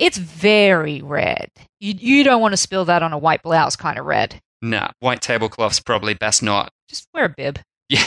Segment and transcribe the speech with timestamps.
[0.00, 1.50] It's very red.
[1.78, 4.40] You, you don't want to spill that on a white blouse kind of red.
[4.62, 6.70] Nah, white tablecloths probably best not.
[6.88, 7.60] Just wear a bib.
[7.90, 8.02] Yeah.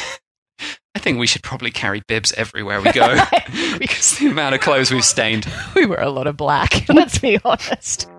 [0.96, 3.16] I think we should probably carry bibs everywhere we go
[3.79, 5.46] because the amount of clothes we've stained.
[5.76, 8.10] We wear a lot of black, let's be honest.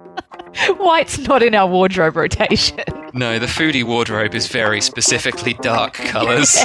[0.77, 2.79] White's not in our wardrobe rotation.
[3.13, 6.65] No, the foodie wardrobe is very specifically dark colours.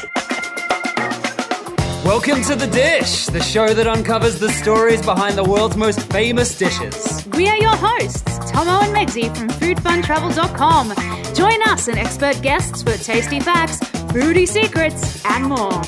[2.06, 6.58] Welcome to The Dish, the show that uncovers the stories behind the world's most famous
[6.58, 7.28] dishes.
[7.34, 11.36] We are your hosts, Tomo and Megsy from foodfuntravel.com.
[11.36, 13.80] Join us and expert guests for tasty facts,
[14.14, 15.82] foodie secrets, and more.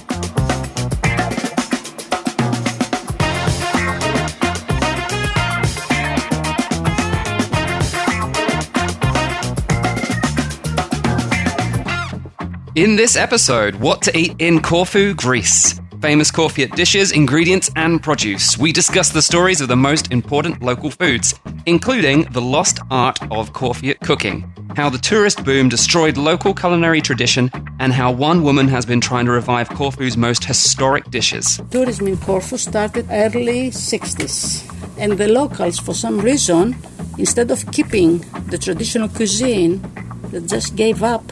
[12.76, 15.81] In this episode, what to eat in Corfu, Greece.
[16.02, 18.58] Famous Corfiot dishes, ingredients, and produce.
[18.58, 21.36] We discuss the stories of the most important local foods,
[21.68, 27.52] including the lost art of Corfiot cooking, how the tourist boom destroyed local culinary tradition,
[27.80, 31.62] and how one woman has been trying to revive Corfu's most historic dishes.
[31.70, 34.66] tourism in Corfu started early 60s
[34.98, 36.76] and the locals for some reason
[37.20, 39.82] instead of keeping the traditional cuisine
[40.32, 41.24] they just gave up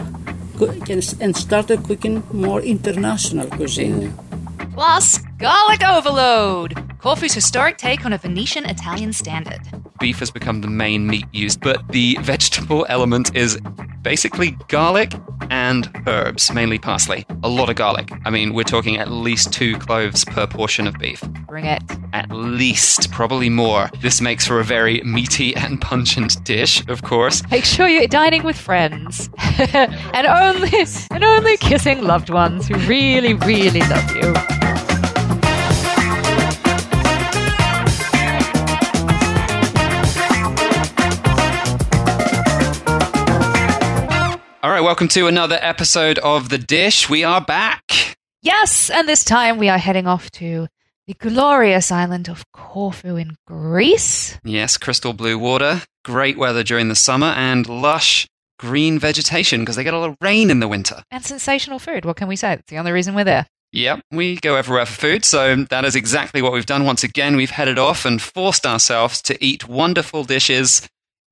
[1.20, 4.29] and started cooking more international cuisine mm.
[4.74, 6.76] Plus, garlic overload.
[7.00, 9.62] Corfu's historic take on a Venetian Italian standard.
[10.00, 13.58] Beef has become the main meat used, but the vegetable element is
[14.02, 15.14] basically garlic
[15.50, 17.26] and herbs, mainly parsley.
[17.44, 18.12] A lot of garlic.
[18.26, 21.22] I mean, we're talking at least two cloves per portion of beef.
[21.48, 21.84] Bring it.
[22.12, 23.90] At least, probably more.
[24.02, 27.44] This makes for a very meaty and pungent dish, of course.
[27.50, 33.34] Make sure you're dining with friends, and only and only kissing loved ones who really,
[33.36, 34.79] really love you.
[44.62, 47.10] All right, welcome to another episode of The Dish.
[47.10, 48.18] We are back.
[48.42, 50.68] Yes, and this time we are heading off to
[51.08, 54.38] the glorious island of Corfu in Greece.
[54.44, 58.28] Yes, crystal blue water, great weather during the summer, and lush
[58.58, 61.04] green vegetation because they get a lot of rain in the winter.
[61.10, 62.04] And sensational food.
[62.04, 62.56] What can we say?
[62.56, 63.48] That's the only reason we're there.
[63.72, 66.84] Yep, we go everywhere for food, so that is exactly what we've done.
[66.84, 70.86] Once again, we've headed off and forced ourselves to eat wonderful dishes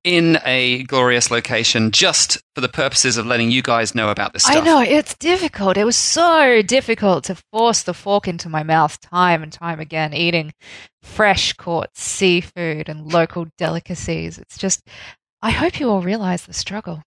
[0.04, 4.44] in a glorious location just for the purposes of letting you guys know about this
[4.44, 4.56] stuff.
[4.56, 5.76] I know, it's difficult.
[5.76, 10.14] It was so difficult to force the fork into my mouth time and time again,
[10.14, 10.52] eating
[11.02, 14.38] fresh caught seafood and local delicacies.
[14.38, 14.86] It's just,
[15.42, 17.02] I hope you all realize the struggle.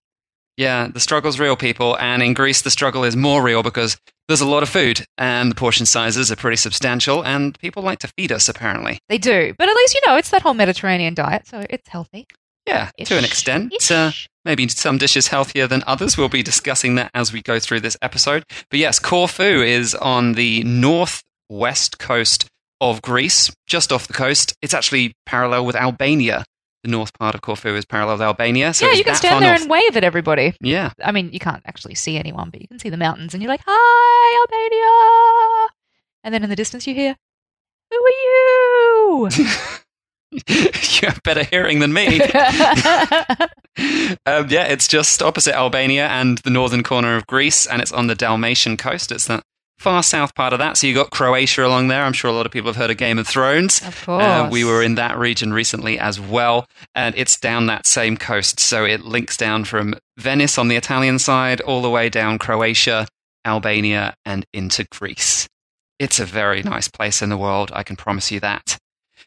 [0.58, 3.96] Yeah, the struggle's real, people, and in Greece, the struggle is more real because
[4.28, 8.00] there's a lot of food and the portion sizes are pretty substantial, and people like
[8.00, 8.98] to feed us, apparently.
[9.08, 12.26] They do, but at least you know it's that whole Mediterranean diet, so it's healthy.
[12.66, 13.72] Yeah, to an extent.
[13.90, 14.12] Uh,
[14.44, 16.16] maybe some dishes healthier than others.
[16.16, 18.44] We'll be discussing that as we go through this episode.
[18.70, 22.46] But yes, Corfu is on the northwest coast
[22.80, 24.54] of Greece, just off the coast.
[24.62, 26.44] It's actually parallel with Albania.
[26.84, 28.74] The north part of Corfu is parallel with Albania.
[28.74, 29.62] So yeah, you can stand there north.
[29.62, 30.54] and wave at everybody.
[30.60, 30.90] Yeah.
[31.04, 33.50] I mean, you can't actually see anyone, but you can see the mountains, and you're
[33.50, 35.70] like, "Hi, Albania!"
[36.24, 37.14] And then in the distance, you hear,
[37.90, 39.28] "Who are you?"
[40.48, 42.20] you have better hearing than me.
[44.26, 48.06] um, yeah, it's just opposite Albania and the northern corner of Greece, and it's on
[48.06, 49.12] the Dalmatian coast.
[49.12, 49.42] It's the
[49.78, 50.76] far south part of that.
[50.76, 52.04] So you've got Croatia along there.
[52.04, 53.82] I'm sure a lot of people have heard of Game of Thrones.
[53.82, 54.24] Of course.
[54.24, 58.60] Uh, we were in that region recently as well, and it's down that same coast.
[58.60, 63.06] So it links down from Venice on the Italian side all the way down Croatia,
[63.44, 65.48] Albania, and into Greece.
[65.98, 68.78] It's a very nice place in the world, I can promise you that.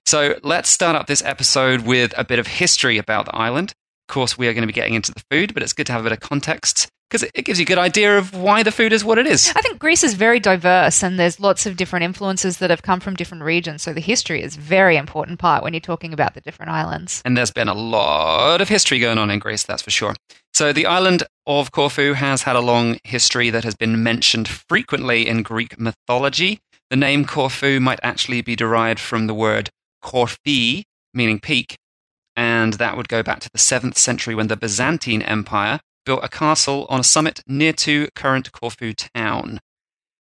[0.05, 3.73] So let's start up this episode with a bit of history about the island.
[4.07, 5.93] Of course, we are going to be getting into the food, but it's good to
[5.93, 8.71] have a bit of context because it, gives you a good idea of why the
[8.71, 9.51] food is what it is.
[9.55, 12.99] I think Greece is very diverse, and there's lots of different influences that have come
[12.99, 13.81] from different regions.
[13.81, 17.23] So the history is a very important part when you're talking about the different islands.
[17.25, 20.13] And there's been a lot of history going on in Greece, that's for sure.
[20.53, 25.27] So the island of Corfu has had a long history that has been mentioned frequently
[25.27, 26.59] in Greek mythology.
[26.91, 29.71] The name Corfu might actually be derived from the word
[30.05, 31.77] Corfi, meaning peak,
[32.35, 36.29] and that would go back to the 7th century when the Byzantine Empire built a
[36.29, 39.59] castle on a summit near to current Corfu town.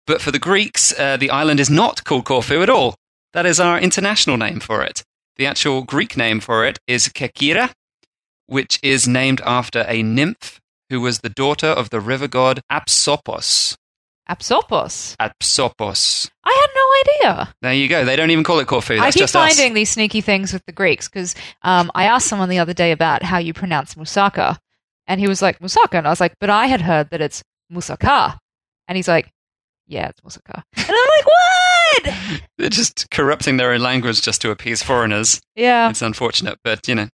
[0.07, 2.95] But for the Greeks, uh, the island is not called Corfu at all.
[3.33, 5.03] That is our international name for it.
[5.37, 7.73] The actual Greek name for it is Kerkyra,
[8.47, 13.75] which is named after a nymph who was the daughter of the river god Apsopos.
[14.31, 15.17] Apsopos.
[15.17, 16.31] Apsopos.
[16.45, 17.55] I had no idea.
[17.63, 18.05] There you go.
[18.05, 18.95] They don't even call it Corfu.
[18.97, 19.55] That's I keep just us.
[19.57, 22.93] finding these sneaky things with the Greeks because um, I asked someone the other day
[22.93, 24.59] about how you pronounce moussaka,
[25.07, 27.43] and he was like moussaka, and I was like, but I had heard that it's
[27.73, 28.39] moussaka,
[28.89, 29.31] and he's like,
[29.87, 32.43] yeah, it's moussaka, and I'm like, what?
[32.59, 35.41] They're just corrupting their own language just to appease foreigners.
[35.57, 37.09] Yeah, It's unfortunate, but you know,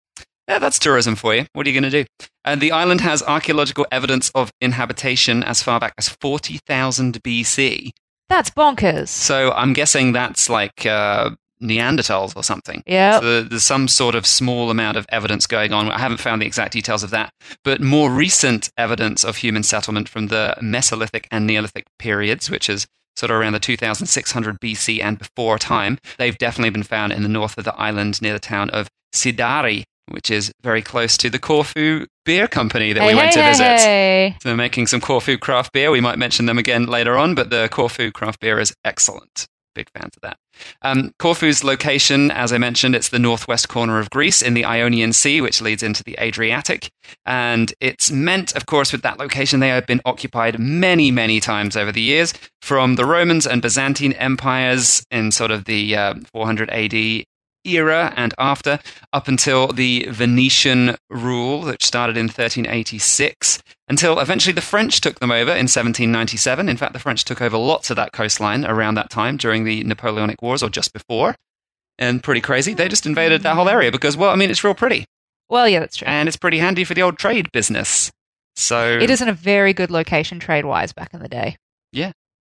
[0.49, 1.47] yeah, that's tourism for you.
[1.53, 2.09] What are you going to do?
[2.45, 7.91] And the island has archaeological evidence of inhabitation as far back as 40,000 BC.
[8.29, 9.09] that's bonkers.
[9.09, 11.31] So I'm guessing that's like uh,
[11.63, 12.83] Neanderthals or something.
[12.87, 15.91] Yeah, So there's some sort of small amount of evidence going on.
[15.91, 17.33] I haven't found the exact details of that,
[17.65, 22.87] but more recent evidence of human settlement from the Mesolithic and Neolithic periods, which is
[23.17, 27.29] sort of around the 2600 BC and before time, they've definitely been found in the
[27.29, 31.39] north of the island near the town of Sidari, which is very close to the
[31.39, 33.65] Corfu Beer Company that hey, we went hey, to visit.
[33.65, 34.37] hey.
[34.43, 35.91] So they're making some Corfu craft beer.
[35.91, 39.47] We might mention them again later on, but the Corfu craft beer is excellent.
[39.75, 40.39] Big fans of that.
[40.81, 45.13] Um, Corfu's location, as I mentioned, it's the northwest corner of Greece in the Ionian
[45.13, 46.91] Sea, which leads into the Adriatic.
[47.27, 51.77] And it's meant, of course, with that location, they have been occupied many, many times
[51.77, 52.33] over the years
[52.63, 57.25] from the Romans and Byzantine empires in sort of the uh, 400 AD
[57.67, 58.79] era and after,
[59.13, 65.31] up until the Venetian rule, which started in 1386, until eventually the French took them
[65.31, 66.69] over in 1797.
[66.69, 69.83] In fact, the French took over lots of that coastline around that time during the
[69.85, 71.35] Napoleonic Wars or just before.
[71.99, 72.75] And pretty crazy.
[72.75, 75.07] They just invaded that whole area because, well, I mean, it's real pretty
[75.49, 76.07] Well, yeah, that's true.
[76.09, 78.11] and it's pretty handy for the old trade business.
[78.55, 81.57] So It isn't a very good location trade wise back in the day.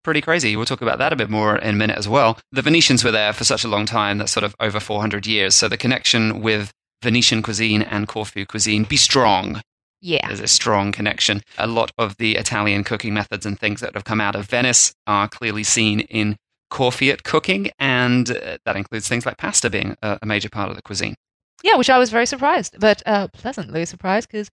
[0.03, 0.55] Pretty crazy.
[0.55, 2.39] We'll talk about that a bit more in a minute as well.
[2.51, 5.55] The Venetians were there for such a long time, that's sort of over 400 years.
[5.55, 6.71] So the connection with
[7.01, 9.61] Venetian cuisine and Corfu cuisine be strong.
[10.01, 10.27] Yeah.
[10.27, 11.41] There's a strong connection.
[11.57, 14.93] A lot of the Italian cooking methods and things that have come out of Venice
[15.05, 16.37] are clearly seen in
[16.71, 20.75] Corfiot cooking, and uh, that includes things like pasta being a, a major part of
[20.75, 21.15] the cuisine.
[21.63, 24.49] Yeah, which I was very surprised, but uh, pleasantly surprised because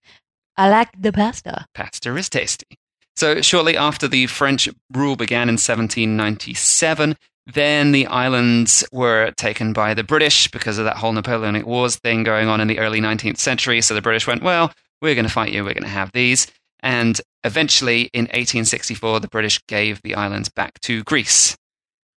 [0.57, 1.67] I like the pasta.
[1.75, 2.67] Pasta is tasty.
[3.19, 7.17] So, shortly after the French rule began in 1797,
[7.53, 12.23] then the islands were taken by the British because of that whole Napoleonic Wars thing
[12.23, 13.81] going on in the early 19th century.
[13.81, 14.73] So the British went, well,
[15.03, 16.47] we're going to fight you, we're going to have these.
[16.79, 21.57] And eventually, in 1864, the British gave the islands back to Greece.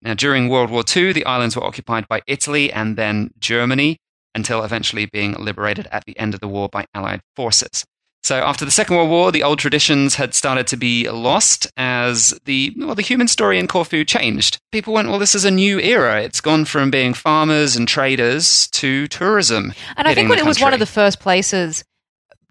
[0.03, 3.97] Now, during World War II, the islands were occupied by Italy and then Germany
[4.35, 7.85] until eventually being liberated at the end of the war by Allied forces.
[8.23, 12.39] So after the Second World War, the old traditions had started to be lost as
[12.45, 14.59] the well, the human story in Corfu changed.
[14.71, 16.21] People went, well, this is a new era.
[16.21, 19.73] It's gone from being farmers and traders to tourism.
[19.97, 21.83] And I think when it was one of the first places,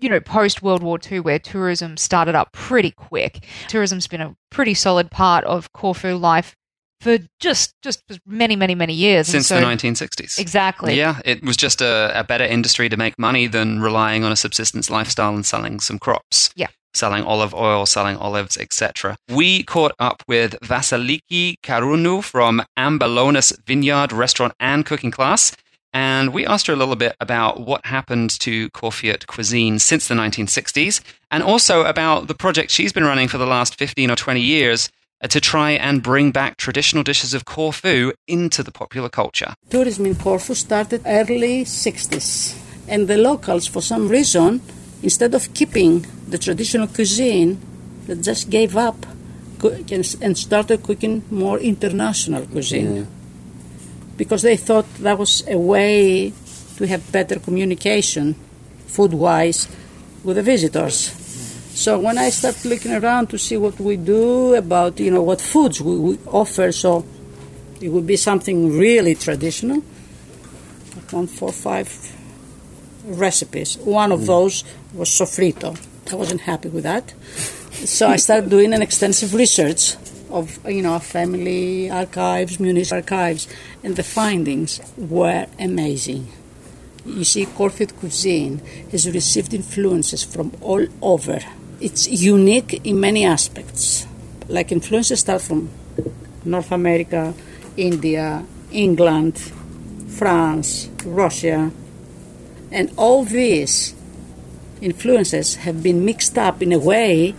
[0.00, 3.44] you know, post World War II, where tourism started up pretty quick.
[3.68, 6.56] Tourism's been a pretty solid part of Corfu life
[7.00, 9.28] for just just for many, many, many years.
[9.28, 10.38] Since so- the 1960s.
[10.38, 10.96] Exactly.
[10.96, 14.36] Yeah, it was just a, a better industry to make money than relying on a
[14.36, 16.50] subsistence lifestyle and selling some crops.
[16.54, 16.68] Yeah.
[16.92, 19.16] Selling olive oil, selling olives, etc.
[19.28, 25.56] We caught up with Vasiliki Karounou from Ambelonas Vineyard Restaurant and Cooking Class,
[25.92, 30.16] and we asked her a little bit about what happened to Corfiot cuisine since the
[30.16, 31.00] 1960s,
[31.30, 34.90] and also about the project she's been running for the last 15 or 20 years
[35.22, 39.54] Uh, to try and bring back traditional dishes of Corfu into the popular culture.
[39.68, 42.56] Tourism in Corfu started early 60s,
[42.88, 44.62] and the locals, for some reason,
[45.02, 47.60] instead of keeping the traditional cuisine,
[48.06, 49.04] they just gave up
[49.62, 53.06] and started cooking more international cuisine
[54.16, 56.32] because they thought that was a way
[56.76, 58.34] to have better communication,
[58.86, 59.68] food-wise,
[60.24, 61.19] with the visitors.
[61.74, 65.40] So when I started looking around to see what we do about, you know, what
[65.40, 67.04] foods we, we offer, so
[67.80, 69.78] it would be something really traditional.
[69.78, 71.88] I found four, five
[73.04, 73.78] recipes.
[73.78, 74.26] One of hmm.
[74.26, 75.78] those was sofrito.
[76.12, 77.14] I wasn't happy with that,
[77.70, 79.94] so I started doing an extensive research
[80.28, 83.46] of you know family archives, municipal archives,
[83.84, 86.26] and the findings were amazing.
[87.06, 88.60] You see, Corfiot cuisine
[88.90, 91.40] has received influences from all over.
[91.80, 94.06] It's unique in many aspects.
[94.48, 95.70] Like influences start from
[96.44, 97.32] North America,
[97.74, 99.38] India, England,
[100.08, 101.70] France, Russia,
[102.70, 103.94] and all these
[104.82, 107.34] influences have been mixed up in a way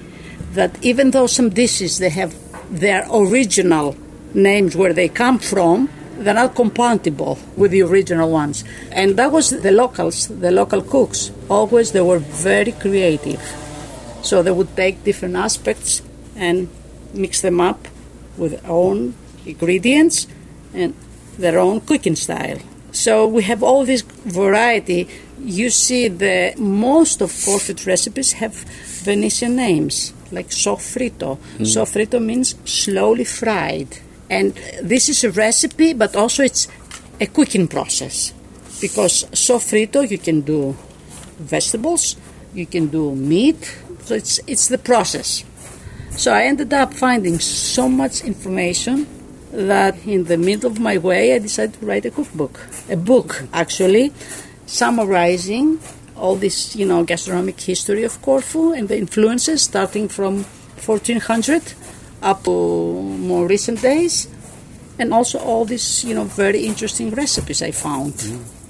[0.54, 2.34] that even though some dishes they have
[2.72, 3.96] their original
[4.34, 8.64] names where they come from, they're not compatible with the original ones.
[8.92, 11.32] And that was the locals, the local cooks.
[11.48, 13.61] Always they were very creative.
[14.24, 16.02] So they would take different aspects
[16.36, 16.70] and
[17.14, 17.88] mix them up
[18.38, 20.28] with their own ingredients
[20.74, 20.94] and
[21.38, 22.60] their own cooking style.
[22.92, 25.08] So we have all this variety.
[25.40, 28.54] You see, the most of Corfu recipes have
[29.04, 31.38] Venetian names, like sofrito.
[31.38, 31.64] Hmm.
[31.64, 33.98] Sofrito means slowly fried,
[34.30, 36.68] and this is a recipe, but also it's
[37.20, 38.34] a cooking process
[38.82, 40.76] because sofrito you can do
[41.38, 42.18] vegetables,
[42.54, 43.78] you can do meat,
[44.12, 45.46] so it's it's the process.
[46.12, 49.08] So I ended up finding so much information
[49.54, 52.60] that in the middle of my way I decided to write a cookbook.
[52.90, 54.12] A book actually
[54.66, 55.80] summarizing
[56.18, 60.44] all this, you know, gastronomic history of Corfu and the influences starting from
[60.86, 61.74] 1400
[62.22, 62.52] up to
[63.32, 64.28] more recent days
[65.00, 68.14] and also all these, you know, very interesting recipes I found.
[68.16, 68.61] Mm.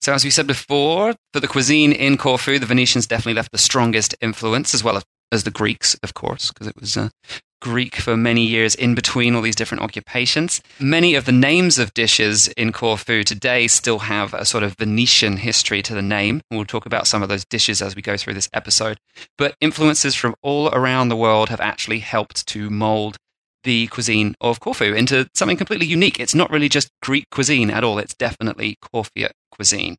[0.00, 3.58] So, as we said before, for the cuisine in Corfu, the Venetians definitely left the
[3.58, 4.96] strongest influence, as well
[5.32, 7.10] as, the Greeks, of course, because it was uh,
[7.60, 10.62] Greek for many years in between all these different occupations.
[10.78, 15.36] Many of the names of dishes in Corfu today still have a sort of Venetian
[15.36, 16.40] history to the name.
[16.50, 18.98] We'll talk about some of those dishes as we go through this episode.
[19.36, 23.18] But influences from all around the world have actually helped to mold
[23.68, 26.18] the cuisine of Corfu into something completely unique.
[26.18, 29.98] It's not really just Greek cuisine at all, it's definitely Corfiot cuisine.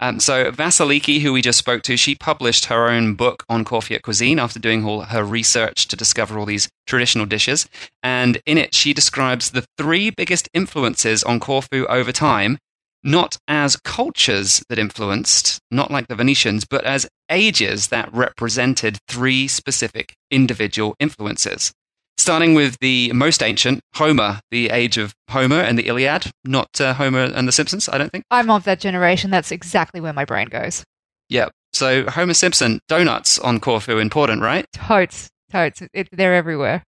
[0.00, 4.02] Um, so Vasiliki, who we just spoke to, she published her own book on Corfiot
[4.02, 7.68] cuisine after doing all her research to discover all these traditional dishes.
[8.02, 12.58] And in it, she describes the three biggest influences on Corfu over time,
[13.04, 19.46] not as cultures that influenced, not like the Venetians, but as ages that represented three
[19.46, 21.72] specific individual influences.
[22.18, 26.94] Starting with the most ancient, Homer, the age of Homer and the Iliad, not uh,
[26.94, 28.24] Homer and the Simpsons, I don't think.
[28.30, 29.30] I'm of that generation.
[29.30, 30.82] That's exactly where my brain goes.
[31.28, 31.48] Yeah.
[31.72, 34.64] So Homer Simpson, donuts on Corfu, important, right?
[34.72, 35.82] Totes, totes.
[35.92, 36.84] It, they're everywhere.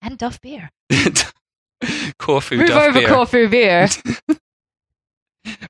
[0.00, 0.70] And Duff beer.
[2.18, 3.08] Corfu Move Duff over beer.
[3.08, 3.88] Corfu beer.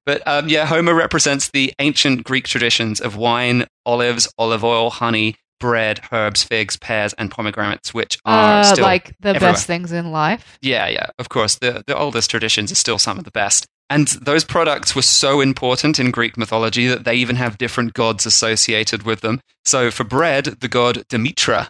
[0.05, 5.37] But um, yeah, Homer represents the ancient Greek traditions of wine, olives, olive oil, honey,
[5.61, 9.53] bread, herbs, figs, pears, and pomegranates, which are Uh, still like the everywhere.
[9.53, 10.59] best things in life.
[10.61, 11.55] Yeah, yeah, of course.
[11.57, 13.67] The, the oldest traditions are still some of the best.
[13.89, 18.25] And those products were so important in Greek mythology that they even have different gods
[18.27, 19.41] associated with them.
[19.65, 21.69] So for bread, the god Demetra.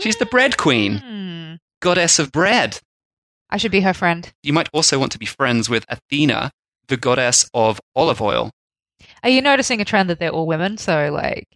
[0.00, 1.58] She's the bread queen, Mm.
[1.80, 2.78] goddess of bread.
[3.50, 4.30] I should be her friend.
[4.42, 6.52] You might also want to be friends with Athena,
[6.86, 8.50] the goddess of olive oil.
[9.24, 10.78] Are you noticing a trend that they're all women?
[10.78, 11.48] So, like,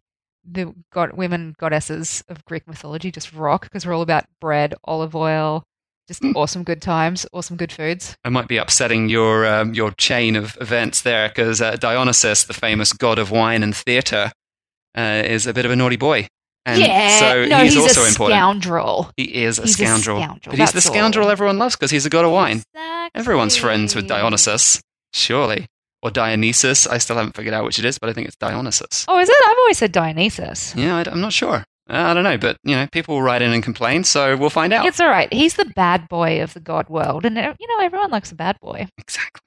[0.50, 5.14] the god- women goddesses of Greek mythology just rock because we're all about bread, olive
[5.16, 5.64] oil,
[6.08, 6.32] just Hmm.
[6.36, 8.16] awesome good times, awesome good foods.
[8.24, 12.52] I might be upsetting your um, your chain of events there because uh, Dionysus, the
[12.54, 14.30] famous god of wine and theatre,
[14.96, 16.26] uh, is a bit of a naughty boy.
[16.66, 18.38] And yeah, so no, he's, he's, also a important.
[18.38, 19.10] scoundrel.
[19.18, 20.18] He is a He's a scoundrel.
[20.18, 20.94] scoundrel, But he's the that's all.
[20.94, 22.62] scoundrel everyone loves because he's a god of wine.
[22.74, 23.20] Exactly.
[23.20, 24.80] Everyone's friends with Dionysus,
[25.12, 25.66] surely.
[26.04, 26.87] Or Dionysus.
[26.87, 29.06] I still haven't figured out which it is, but I think it's Dionysus.
[29.08, 29.37] Oh, is it?
[29.46, 30.75] I've always said Dionysus.
[30.76, 31.64] Yeah, I, am not sure.
[31.88, 34.50] Uh, I don't know, but you know, people will write in and complain, so we'll
[34.50, 34.87] find out.
[34.87, 35.32] It's all right.
[35.32, 38.34] He's the bad boy of the god world, and uh, you know everyone likes a
[38.34, 38.87] bad boy.
[38.99, 39.40] Exactly.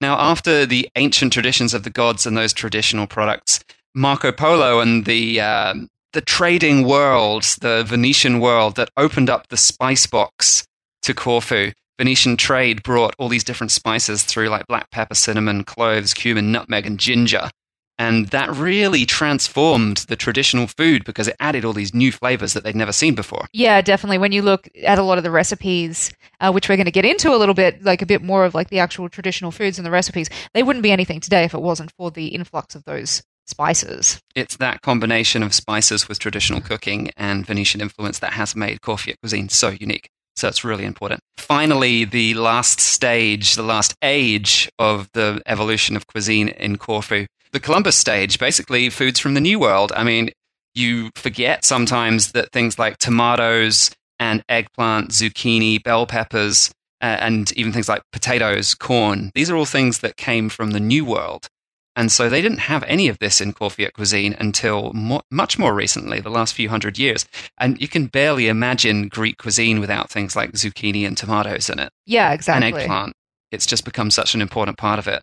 [0.00, 3.60] Now, after the ancient traditions of the gods and those traditional products,
[3.94, 9.56] Marco Polo and the um, the trading world, the Venetian world that opened up the
[9.56, 10.66] spice box
[11.02, 11.72] to Corfu.
[12.00, 16.86] Venetian trade brought all these different spices through, like black pepper, cinnamon, cloves, cumin, nutmeg,
[16.86, 17.50] and ginger.
[17.98, 22.64] And that really transformed the traditional food because it added all these new flavors that
[22.64, 23.48] they'd never seen before.
[23.52, 24.16] Yeah, definitely.
[24.16, 27.04] When you look at a lot of the recipes, uh, which we're going to get
[27.04, 29.84] into a little bit, like a bit more of like the actual traditional foods and
[29.84, 33.22] the recipes, they wouldn't be anything today if it wasn't for the influx of those
[33.46, 34.22] spices.
[34.34, 39.20] It's that combination of spices with traditional cooking and Venetian influence that has made Corfiot
[39.20, 40.08] cuisine so unique.
[40.36, 41.20] So it's really important.
[41.36, 47.60] Finally, the last stage, the last age of the evolution of cuisine in Corfu, the
[47.60, 49.92] Columbus stage, basically foods from the New World.
[49.94, 50.30] I mean,
[50.74, 56.70] you forget sometimes that things like tomatoes and eggplant, zucchini, bell peppers,
[57.00, 60.80] uh, and even things like potatoes, corn, these are all things that came from the
[60.80, 61.48] New World.
[61.96, 65.74] And so they didn't have any of this in Corfiot cuisine until mo much more
[65.74, 67.26] recently, the last few hundred years.
[67.58, 71.90] And you can barely imagine Greek cuisine without things like zucchini and tomatoes in it,
[72.06, 72.68] Yeah, exactly.
[72.68, 73.12] and eggplant.
[73.50, 75.22] It's just become such an important part of it.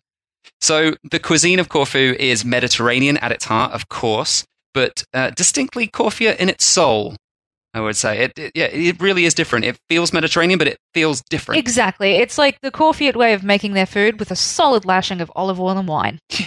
[0.60, 4.44] So the cuisine of Corfu is Mediterranean at its heart, of course,
[4.74, 7.16] but uh, distinctly Corfiot in its soul.
[7.74, 8.52] I would say it, it.
[8.54, 9.64] Yeah, it really is different.
[9.64, 11.58] It feels Mediterranean, but it feels different.
[11.60, 12.12] Exactly.
[12.12, 15.60] It's like the Corfiot way of making their food with a solid lashing of olive
[15.60, 16.18] oil and wine.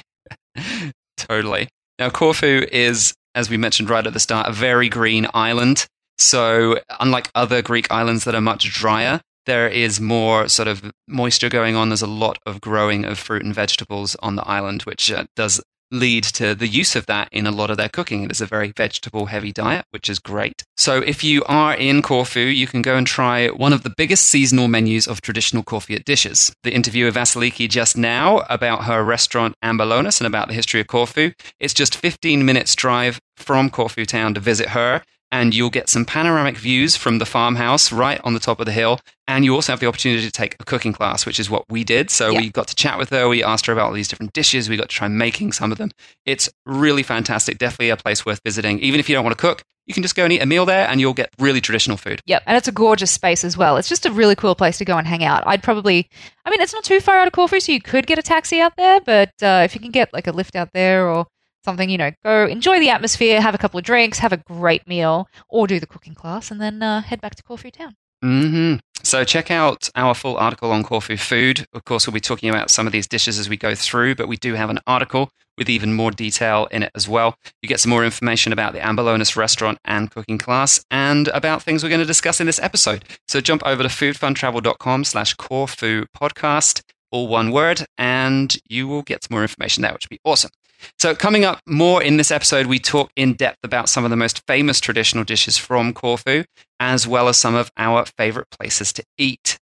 [1.18, 1.68] totally.
[2.00, 5.86] Now, Corfu is, as we mentioned right at the start, a very green island.
[6.18, 11.50] So, unlike other Greek islands that are much drier, there is more sort of moisture
[11.50, 11.90] going on.
[11.90, 15.62] There's a lot of growing of fruit and vegetables on the island, which uh, does
[15.92, 18.24] lead to the use of that in a lot of their cooking.
[18.24, 20.64] It is a very vegetable heavy diet, which is great.
[20.78, 24.28] So if you are in Corfu, you can go and try one of the biggest
[24.28, 26.54] seasonal menus of traditional Corfiot dishes.
[26.64, 30.88] The interview with Vasiliki just now about her restaurant Ambelonas and about the history of
[30.88, 31.32] Corfu.
[31.60, 36.06] It's just 15 minutes drive from Corfu town to visit her and you'll get some
[36.06, 39.00] panoramic views from the farmhouse right on the top of the hill.
[39.28, 41.84] And you also have the opportunity to take a cooking class, which is what we
[41.86, 42.10] did.
[42.10, 42.42] So Yeah.
[42.42, 43.30] we got to chat with her.
[43.30, 44.70] We asked her about all these different dishes.
[44.70, 45.92] We got to try making some of them.
[46.26, 47.58] It's really fantastic.
[47.58, 48.80] Definitely a place worth visiting.
[48.80, 50.66] Even if you don't want to cook, you can just go and eat a meal
[50.66, 52.22] there and you'll get really traditional food.
[52.26, 53.78] Yep, and it's a gorgeous space as well.
[53.78, 55.44] It's just a really cool place to go and hang out.
[55.48, 56.08] I'd probably,
[56.46, 58.62] I mean, it's not too far out of Corfu, so you could get a taxi
[58.62, 61.26] out there, but uh, if you can get like a lift out there or
[61.64, 64.88] something, you know, go enjoy the atmosphere, have a couple of drinks, have a great
[64.88, 67.96] meal, or do the cooking class, and then uh, head back to Corfu town.
[68.22, 71.66] hmm So check out our full article on Corfu food.
[71.74, 74.28] Of course, we'll be talking about some of these dishes as we go through, but
[74.28, 77.36] we do have an article with even more detail in it as well.
[77.62, 81.84] You get some more information about the Ambelonas restaurant and cooking class and about things
[81.84, 83.04] we're going to discuss in this episode.
[83.28, 89.24] So jump over to foodfuntravel.com slash Corfu podcast, all one word, and you will get
[89.24, 90.52] some more information there, which would be awesome.
[91.00, 94.18] So, coming up more in this episode, we talk in depth about some of the
[94.18, 96.44] most famous traditional dishes from Corfu,
[96.80, 99.60] as well as some of our favorite places to eat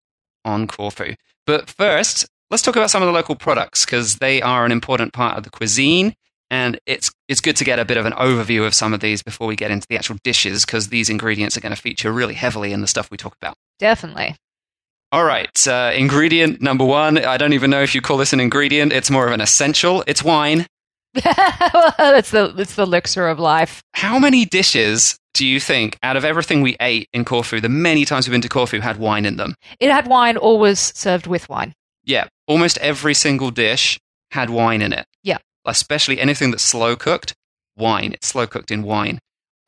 [0.45, 1.15] on Corfu.
[1.47, 5.13] But first, let's talk about some of the local products because they are an important
[5.13, 6.15] part of the cuisine.
[6.51, 9.23] And it's, it's good to get a bit of an overview of some of these
[9.23, 12.35] before we get into the actual dishes because these ingredients are going to feature really
[12.35, 13.57] heavily in the stuff we talk about.
[13.79, 14.37] Definitely.
[15.13, 17.19] All right, uh, ingredient number one.
[17.23, 18.95] I don't even know if you call this an ingredient.
[18.95, 20.03] It's more of an essential.
[20.07, 20.67] It's wine.
[21.15, 23.83] It's the it's the elixir of life.
[23.95, 28.05] How many dishes do you think, out of everything we ate in Corfu, the many
[28.05, 29.55] times we've been to Corfu, had wine in them?
[29.81, 31.73] It had wine, always served with wine.
[32.05, 33.99] Yeah, almost every single dish
[34.31, 35.07] had wine in it.
[35.23, 35.39] Yeah.
[35.65, 37.35] Especially anything that's slow cooked,
[37.77, 38.13] wine.
[38.13, 39.19] It's slow cooked in wine.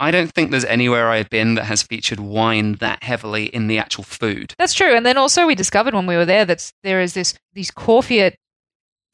[0.01, 3.79] I don't think there's anywhere I've been that has featured wine that heavily in the
[3.79, 4.53] actual food.
[4.59, 4.95] That's true.
[4.95, 8.35] And then also we discovered when we were there that there is this these Corfiot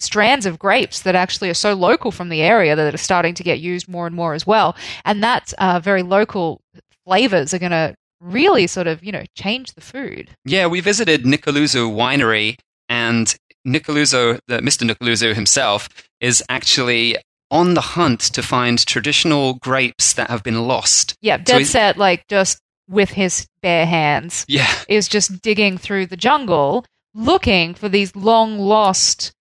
[0.00, 3.42] strands of grapes that actually are so local from the area that are starting to
[3.42, 4.74] get used more and more as well.
[5.04, 6.60] And that uh, very local
[7.04, 10.30] flavors are going to really sort of you know change the food.
[10.44, 12.56] Yeah, we visited Nicoluzo Winery,
[12.88, 13.34] and
[13.66, 14.88] Nicoluzo, the, Mr.
[14.90, 15.88] Nicoluzo himself,
[16.20, 17.16] is actually
[17.50, 21.14] on the hunt to find traditional grapes that have been lost.
[21.20, 26.06] Yeah, dead he's- set like just with his bare hands Yeah, is just digging through
[26.06, 26.84] the jungle
[27.14, 29.32] looking for these long lost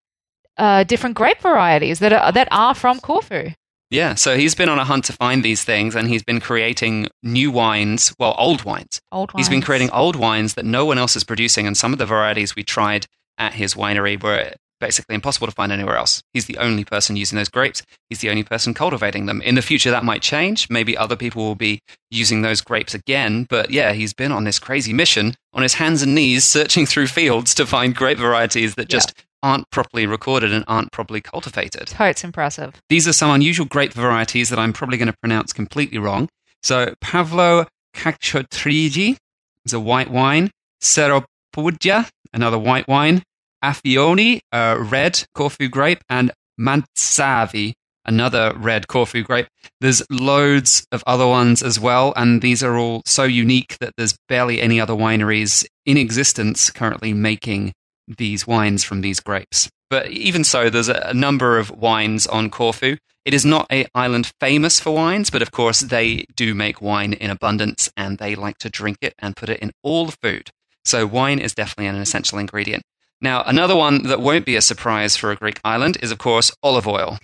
[0.59, 3.49] uh, different grape varieties that are that are from Corfu.
[3.89, 4.13] yeah.
[4.15, 7.49] So he's been on a hunt to find these things, and he's been creating new
[7.51, 8.99] wines, well, old wines.
[9.11, 9.47] Old wines.
[9.47, 12.05] He's been creating old wines that no one else is producing, and some of the
[12.05, 13.05] varieties we tried
[13.37, 16.21] at his winery were basically impossible to find anywhere else.
[16.33, 17.83] He's the only person using those grapes.
[18.09, 19.41] He's the only person cultivating them.
[19.41, 20.69] In the future, that might change.
[20.69, 23.45] Maybe other people will be using those grapes again.
[23.49, 27.07] But yeah, he's been on this crazy mission on his hands and knees, searching through
[27.07, 31.87] fields to find grape varieties that just aren't properly recorded and aren't properly cultivated.
[31.87, 32.73] Totes impressive.
[32.89, 36.29] These are some unusual grape varieties that I'm probably going to pronounce completely wrong.
[36.61, 39.17] So, Pavlo Cachotrigi
[39.65, 40.51] is a white wine.
[40.81, 43.23] Seropudja, another white wine.
[43.63, 46.03] Affioni, a red Corfu grape.
[46.09, 47.73] And Mantsavi,
[48.05, 49.47] another red Corfu grape.
[49.79, 54.17] There's loads of other ones as well, and these are all so unique that there's
[54.27, 57.71] barely any other wineries in existence currently making
[58.17, 59.69] these wines from these grapes.
[59.89, 62.97] But even so, there's a, number of wines on Corfu.
[63.25, 67.13] It is not a island famous for wines, but of course they do make wine
[67.13, 70.51] in abundance and they like to drink it and put it in all the food.
[70.85, 72.83] So wine is definitely an essential ingredient.
[73.21, 76.51] Now, another one that won't be a surprise for a Greek island is, of course,
[76.63, 77.17] olive oil.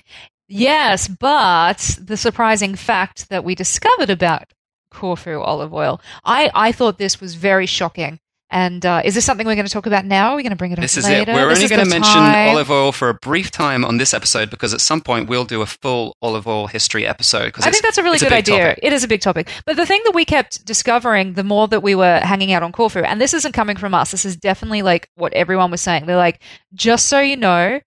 [0.47, 4.53] Yes, but the surprising fact that we discovered about
[4.91, 8.19] Corfu olive oil, I, I thought this was very shocking.
[8.55, 10.29] And uh, is this something we're going to talk about now?
[10.31, 11.29] Are we going to bring it up This is later?
[11.29, 11.35] it.
[11.35, 12.51] We're This only going to mention time.
[12.51, 15.61] olive oil for a brief time on this episode because at some point we'll do
[15.61, 17.53] a full olive oil history episode.
[17.57, 18.67] I think that's a really good big idea.
[18.69, 18.79] topic.
[18.81, 19.49] It is a big topic.
[19.65, 22.71] But the thing that we kept discovering the more that we were hanging out on
[22.71, 26.05] Corfu, and this isn't coming from us, this is definitely like what everyone was saying.
[26.05, 26.41] They're like,
[26.73, 27.81] just so you know,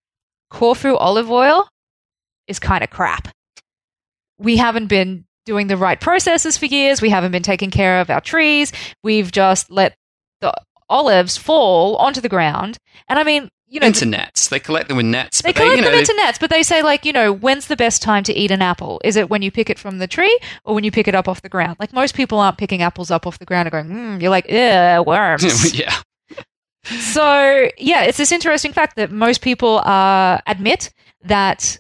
[0.51, 1.67] Corfu olive oil
[2.47, 3.29] is kind of crap.
[4.37, 7.01] We haven't been doing the right processes for years.
[7.01, 8.71] We haven't been taking care of our trees.
[9.03, 9.95] We've just let
[10.41, 10.53] the
[10.89, 12.79] olives fall onto the ground.
[13.09, 14.49] And I mean, you know, into nets.
[14.49, 15.43] They collect them with nets.
[15.43, 18.03] they collect know, them into nets, but they say like, you know, when's the best
[18.03, 19.01] time to eat an apple?
[19.05, 21.29] Is it when you pick it from the tree or when you pick it up
[21.29, 21.77] off the ground?
[21.79, 24.47] Like most people aren't picking apples up off the ground and going, mm, you're like,
[24.49, 25.75] yeah, worms.
[25.79, 25.95] yeah.
[26.85, 30.91] So, yeah, it's this interesting fact that most people uh, admit
[31.25, 31.79] that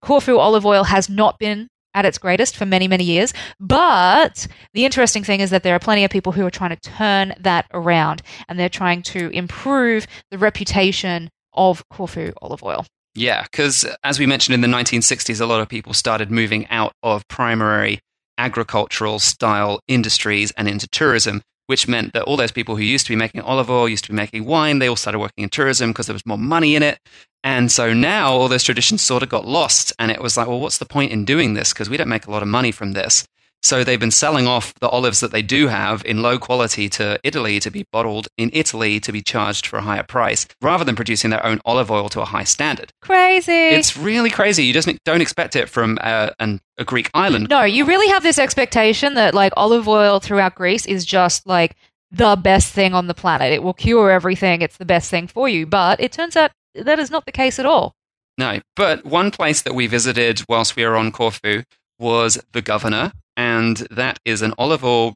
[0.00, 3.32] Corfu olive oil has not been at its greatest for many, many years.
[3.60, 6.90] But the interesting thing is that there are plenty of people who are trying to
[6.90, 12.86] turn that around and they're trying to improve the reputation of Corfu olive oil.
[13.14, 16.66] Yeah, because uh, as we mentioned in the 1960s, a lot of people started moving
[16.68, 18.00] out of primary
[18.38, 23.12] agricultural style industries and into tourism, which meant that all those people who used to
[23.12, 25.88] be making olive oil, used to be making wine, they all started working in tourism
[25.88, 26.98] because there was more money in it.
[27.42, 29.90] And so now all those traditions sort of got lost.
[29.98, 31.72] And it was like, well, what's the point in doing this?
[31.72, 33.26] Because we don't make a lot of money from this.
[33.62, 37.20] So they've been selling off the olives that they do have in low quality to
[37.22, 40.96] Italy to be bottled in Italy to be charged for a higher price rather than
[40.96, 42.92] producing their own olive oil to a high standard.
[43.00, 43.52] Crazy.
[43.52, 44.64] It's really crazy.
[44.64, 47.48] You just don't expect it from uh, an, a Greek island.
[47.50, 51.76] no, you really have this expectation that like olive oil throughout Greece is just like
[52.10, 53.52] the best thing on the planet.
[53.52, 54.60] It will cure everything.
[54.60, 55.66] It's the best thing for you.
[55.66, 57.94] But it turns out that is not the case at all.
[58.38, 61.62] No, but one place that we visited whilst we were on Corfu
[61.98, 65.14] was the Governor, and that is an olive oil,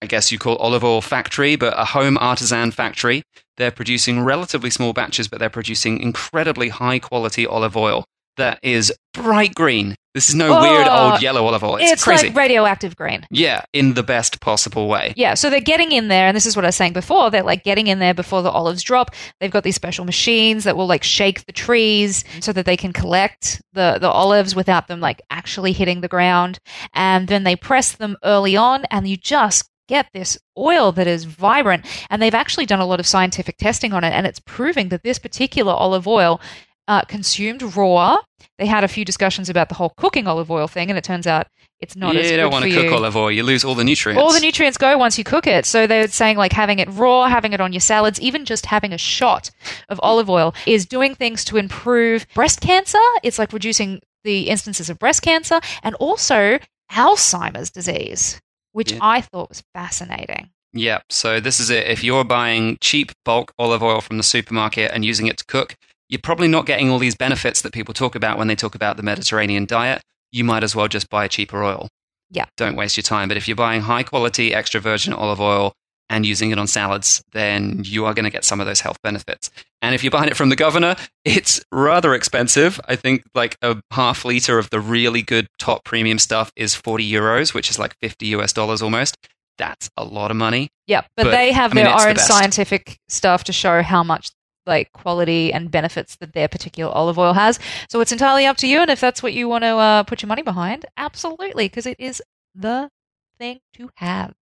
[0.00, 3.24] I guess you call olive oil factory, but a home artisan factory.
[3.56, 8.04] They're producing relatively small batches, but they're producing incredibly high quality olive oil
[8.36, 9.96] that is bright green.
[10.14, 11.76] This is no Oh, weird old uh, yellow olive oil.
[11.76, 11.92] It's, crazy.
[11.92, 12.26] It's, crazy.
[12.28, 13.26] like radioactive green.
[13.30, 15.12] yeah, in the best possible way.
[15.16, 17.30] Yeah, so they're getting in there, and this is what I was saying before.
[17.30, 19.10] They're like getting in there before the olives drop.
[19.40, 22.92] They've got these special machines that will like shake the trees so that they can
[22.92, 26.60] collect the, the olives without them like actually hitting the ground.
[26.92, 31.24] And then they press them early on, and you just get this oil that is
[31.24, 31.84] vibrant.
[32.08, 35.02] And they've actually done a lot of scientific testing on it, and it's proving that
[35.02, 36.40] this particular olive oil.
[36.86, 38.18] Uh, consumed raw.
[38.58, 41.26] They had a few discussions about the whole cooking olive oil thing, and it turns
[41.26, 41.46] out
[41.80, 42.94] it's not you as good don't want to cook you.
[42.94, 43.30] olive oil.
[43.30, 44.20] You lose all the nutrients.
[44.22, 45.64] All the nutrients go once you cook it.
[45.66, 48.92] So they're saying like having it raw, having it on your salads, even just having
[48.92, 49.50] a shot
[49.88, 52.98] of olive oil is doing things to improve breast cancer.
[53.22, 56.58] It's like reducing the instances of breast cancer and also
[56.92, 58.40] Alzheimer's disease,
[58.72, 58.98] which Yeah.
[59.00, 60.50] I thought was fascinating.
[60.72, 61.86] Yeah, so this is it.
[61.86, 65.76] If you're buying cheap bulk olive oil from the supermarket and using it to cook,
[66.08, 68.96] you're probably not getting all these benefits that people talk about when they talk about
[68.96, 70.02] the Mediterranean diet.
[70.32, 71.88] You might as well just buy cheaper oil.
[72.30, 72.46] Yeah.
[72.56, 73.28] Don't waste your time.
[73.28, 75.72] But if you're buying high quality extra virgin olive oil
[76.10, 78.98] and using it on salads, then you are going to get some of those health
[79.02, 79.50] benefits.
[79.80, 82.80] And if you're buying it from the governor, it's rather expensive.
[82.86, 87.10] I think like a half liter of the really good top premium stuff is 40
[87.10, 89.16] euros, which is like 50 US dollars almost.
[89.56, 90.68] That's a lot of money.
[90.86, 93.82] Yeah, but, But, they have I mean, their it's the own scientific stuff to show
[93.82, 94.30] how much
[94.66, 97.58] like quality and benefits that their particular olive oil has.
[97.88, 100.22] So it's entirely up to you, and if that's what you want to uh, put
[100.22, 102.22] your money behind, absolutely, because it is
[102.54, 102.90] the
[103.38, 104.34] thing to have.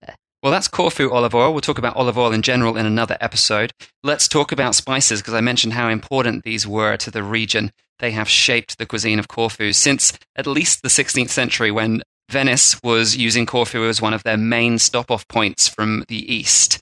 [0.42, 1.52] Well, that's Corfu olive oil.
[1.52, 3.72] We'll talk about olive oil in general in another episode.
[4.02, 7.70] Let's talk about spices because I mentioned how important these were to the region.
[8.00, 12.80] They have shaped the cuisine of Corfu since at least the 16th century when Venice
[12.82, 16.81] was using Corfu as one of their main stop off points from the east.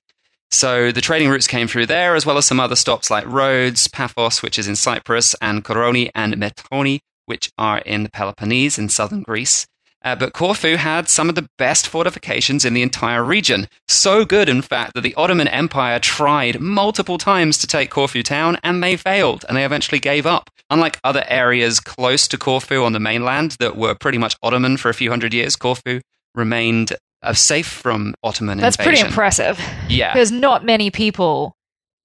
[0.50, 3.86] So the trading routes came through there, as well as some other stops like Rhodes,
[3.88, 8.88] Paphos, which is in Cyprus, and Koroni and Methoni, which are in the Peloponnese in
[8.88, 9.66] southern Greece.
[10.02, 13.68] Uh, but Corfu had some of the best fortifications in the entire region.
[13.86, 18.56] So good, in fact, that the Ottoman Empire tried multiple times to take Corfu town
[18.64, 20.48] and they failed and they eventually gave up.
[20.70, 24.88] Unlike other areas close to Corfu on the mainland that were pretty much Ottoman for
[24.88, 26.00] a few hundred years, Corfu
[26.34, 28.92] remained uh, safe from Ottoman That's invasion.
[28.92, 29.60] pretty impressive.
[29.88, 30.12] Yeah.
[30.20, 31.54] Because not many people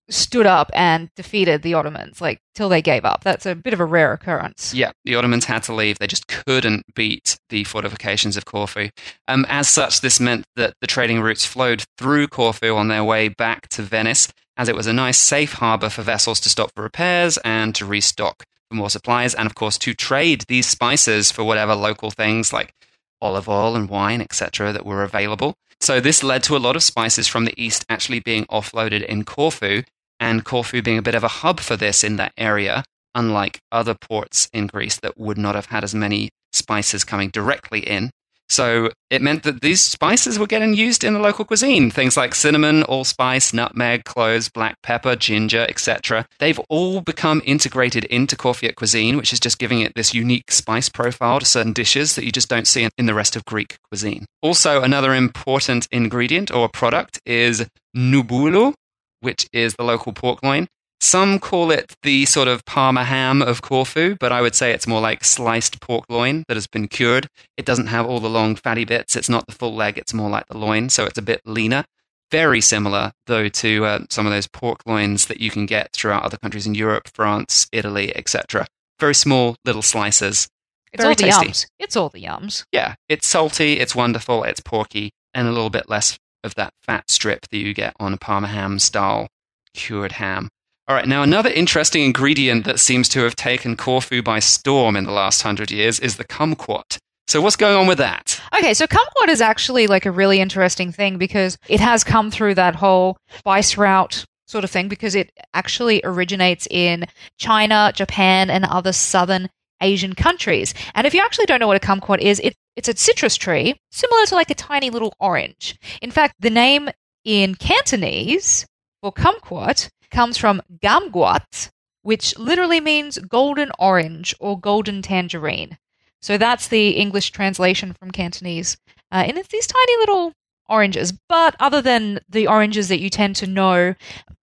[0.10, 3.24] stood up and defeated the Ottomans, like till they gave up.
[3.24, 4.74] That's a bit of a rare occurrence.
[4.74, 5.98] Yeah, the Ottomans had to leave.
[5.98, 8.90] They just couldn't beat the fortifications of Corfu.
[9.28, 13.30] Um, as such, this meant that the trading routes flowed through Corfu on their way
[13.30, 16.84] back to Venice, as it was a nice, safe harbor for vessels to stop for
[16.84, 21.44] repairs and to restock for more supplies, and of course, to trade these spices for
[21.44, 22.74] whatever local things like
[23.22, 25.56] olive oil and wine, etc., that were available.
[25.80, 29.26] So, this led to a lot of spices from the east actually being offloaded in
[29.26, 29.84] Corfu,
[30.20, 32.84] and Corfu being a bit of a hub for this in that area
[33.16, 37.80] unlike other ports in Greece that would not have had as many spices coming directly
[37.80, 38.12] in.
[38.50, 41.90] So it meant that these spices were getting used in the local cuisine.
[41.90, 46.26] Things like cinnamon, allspice, nutmeg, cloves, black pepper, ginger, etc.
[46.40, 50.90] They've all become integrated into Corfiot cuisine, which is just giving it this unique spice
[50.90, 54.26] profile to certain dishes that you just don't see in the rest of Greek cuisine.
[54.42, 58.74] Also, another important ingredient or product is nubulo,
[59.22, 60.68] which is the local pork loin.
[61.06, 64.88] Some call it the sort of Parma ham of Corfu, but I would say it's
[64.88, 67.28] more like sliced pork loin that has been cured.
[67.58, 69.16] It doesn't have all the long fatty bits.
[69.16, 71.86] It's not the full leg, it's more like the loin, so it's a bit leaner.
[72.32, 76.24] Very similar, though, to uh, some of those pork loins that you can get throughout
[76.24, 78.66] other countries in Europe, France, Italy, etc.
[79.00, 80.48] Very small little slices.
[80.92, 81.46] It's Very all the tasty.
[81.50, 81.66] yums.
[81.78, 82.64] It's all the yums.
[82.72, 87.12] Yeah, it's salty, it's wonderful, it's porky, and a little bit less of that fat
[87.12, 89.28] strip that you get on a Parma ham style
[89.76, 90.50] cured ham.
[90.88, 95.06] All right, now another interesting ingredient that seems to have taken Corfu by storm in
[95.06, 97.00] the last hundred years is the kumquat.
[97.28, 98.40] So, what's going on with that?
[98.56, 102.54] Okay, so kumquat is actually like a really interesting thing because it has come through
[102.56, 107.06] that whole spice route sort of thing because it actually originates in
[107.40, 109.50] China, Japan, and other southern
[109.82, 110.76] Asian countries.
[110.94, 113.76] And if you actually don't know what a kumquat is, it, it's a citrus tree
[113.92, 115.80] similar to like a tiny little orange.
[116.04, 116.90] In fact, the name
[117.24, 118.68] in Cantonese
[119.02, 121.70] for kumquat comes from gamguat,
[122.02, 125.78] which literally means golden orange or golden tangerine.
[126.22, 128.78] So that's the English translation from Cantonese.
[129.12, 130.34] Uh, and it's these tiny little
[130.68, 131.14] oranges.
[131.30, 133.94] But other than the oranges that you tend to know,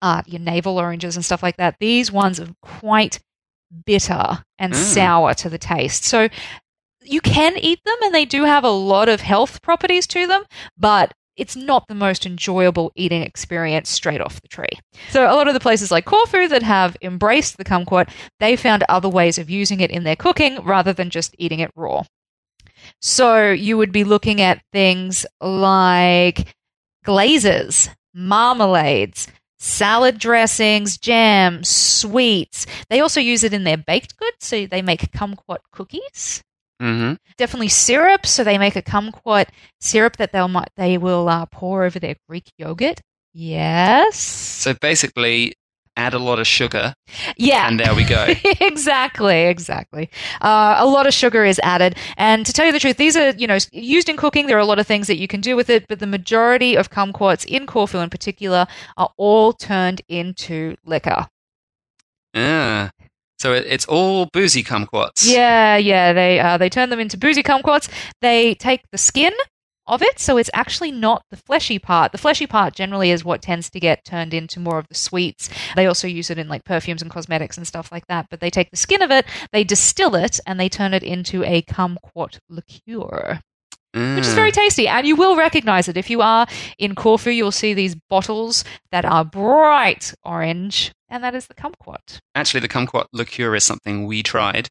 [0.01, 3.19] uh, your navel oranges and stuff like that, these ones are quite
[3.87, 4.77] bitter and Mm.
[4.77, 6.05] sour to the taste.
[6.05, 6.29] So
[7.03, 10.45] you can eat them and they do have a lot of health properties to them,
[10.79, 14.79] but it's not the most enjoyable eating experience straight off the tree.
[15.11, 18.85] So a lot of the places like Corfu that have embraced the kumquat, they found
[18.89, 22.03] other ways of using it in their cooking rather than just eating it raw.
[23.01, 26.55] So you would be looking at things like
[27.05, 32.67] glazes, marmalades, salad dressings, jams, sweets.
[32.91, 36.43] They also use it in their baked goods, so they make kumquat cookies.
[36.83, 39.47] Hmm Definitely syrup, so they make a kumquat
[39.81, 43.01] syrup that they'll might they will uh, pour over their Greek yogurt.
[43.33, 44.17] Yes.
[44.17, 45.55] So, basically,
[45.97, 46.95] add a lot of sugar,
[47.37, 47.69] Yeah.
[47.69, 48.27] and there we go.
[48.61, 50.11] exactly, exactly.
[50.41, 53.31] Uh, a lot of sugar is added, and to tell you the truth, these are
[53.31, 54.47] you know used in cooking.
[54.49, 56.77] There are a lot of things that you can do with it, but the majority
[56.77, 58.67] of kumquats in Corfu, in particular,
[58.97, 61.27] are all turned into liquor.
[62.35, 62.91] Ah.
[63.43, 65.27] So, it, it's all boozy kumquats.
[65.27, 66.13] Yeah, yeah.
[66.13, 67.89] They uh, they turn them into boozy kumquats.
[68.21, 69.33] They take the skin
[69.89, 72.13] of it, so it's actually not the fleshy part.
[72.13, 75.51] The fleshy part generally is what tends to get turned into more of the sweets.
[75.75, 78.27] They also use it in like perfumes and cosmetics and stuff like that.
[78.31, 81.43] But they take the skin of it, they distill it, and they turn it into
[81.43, 83.41] a kumquat liqueur,
[83.95, 84.35] which is Ah.
[84.37, 84.89] very tasty.
[84.89, 86.47] And you will recognize it if you are
[86.79, 87.31] in Corfu.
[87.31, 92.19] You'll see these bottles that are bright orange, and that is the kumquat.
[92.35, 94.69] Actually, the kumquat liqueur is something we tried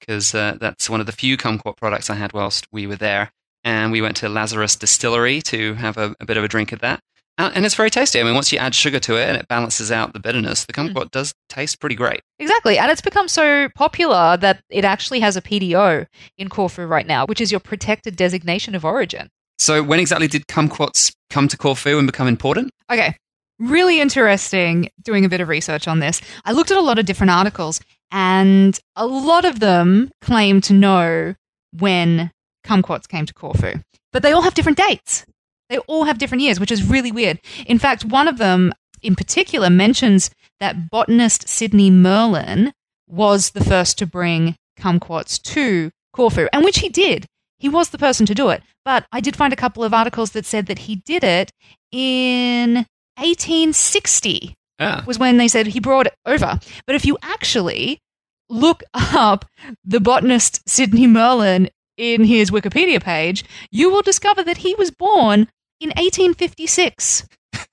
[0.00, 3.30] because uh, that's one of the few kumquat products I had whilst we were there.
[3.64, 6.80] And we went to Lazaris Distillery to have a, a bit of a drink of
[6.80, 7.00] that.
[7.38, 8.20] Uh, and it's very tasty.
[8.20, 10.72] I mean, once you add sugar to it and it balances out the bitterness, the
[10.72, 12.20] kumquat does taste pretty great.
[12.38, 12.78] Exactly.
[12.78, 17.24] And it's become so popular that it actually has a PDO in Corfu right now,
[17.26, 19.28] which is your protected designation of origin.
[19.58, 22.70] So, when exactly did kumquats come to Corfu and become important?
[22.90, 23.16] Okay.
[23.58, 26.20] Really interesting doing a bit of research on this.
[26.44, 30.72] I looked at a lot of different articles, and a lot of them claim to
[30.72, 31.34] know
[31.78, 32.30] when
[32.66, 33.74] kumquats came to Corfu,
[34.12, 35.24] but they all have different dates.
[35.68, 37.40] They all have different years, which is really weird.
[37.66, 38.72] In fact, one of them
[39.02, 42.72] in particular mentions that botanist Sidney Merlin
[43.08, 47.26] was the first to bring kumquats to Corfu, and which he did.
[47.58, 48.62] He was the person to do it.
[48.84, 51.50] But I did find a couple of articles that said that he did it
[51.90, 55.04] in 1860 Ah.
[55.06, 56.58] was when they said he brought it over.
[56.86, 58.00] But if you actually
[58.48, 59.44] look up
[59.84, 61.68] the botanist Sidney Merlin
[62.02, 65.46] in his Wikipedia page, you will discover that he was born
[65.80, 67.26] in 1856.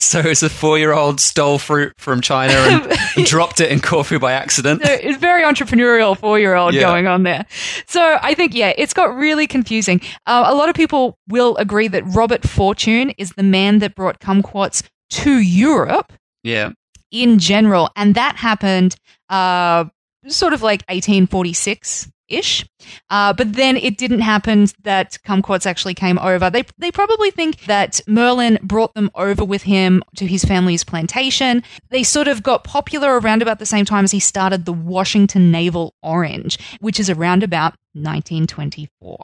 [0.00, 4.18] So, it's a four year old stole fruit from China and dropped it in Corfu
[4.18, 4.84] by accident.
[4.84, 6.80] So it's very entrepreneurial four year old Yeah.
[6.82, 7.46] going on there.
[7.86, 10.00] So I think, yeah, it's got really confusing.
[10.26, 14.18] Uh, a lot of people will agree that Robert Fortune is the man that brought
[14.18, 16.70] kumquats to Europe Yeah.
[17.12, 17.90] in general.
[17.94, 18.96] And that happened
[19.28, 19.84] uh,
[20.26, 22.64] sort of like 1846 ish.
[23.10, 26.50] Uh, but then it didn't happen that kumquats actually came over.
[26.50, 31.62] They, they probably think that Merlin brought them over with him to his family's plantation.
[31.90, 35.50] They sort of got popular around about the same time as he started the Washington
[35.50, 39.18] Navel Orange, which is around about 1924.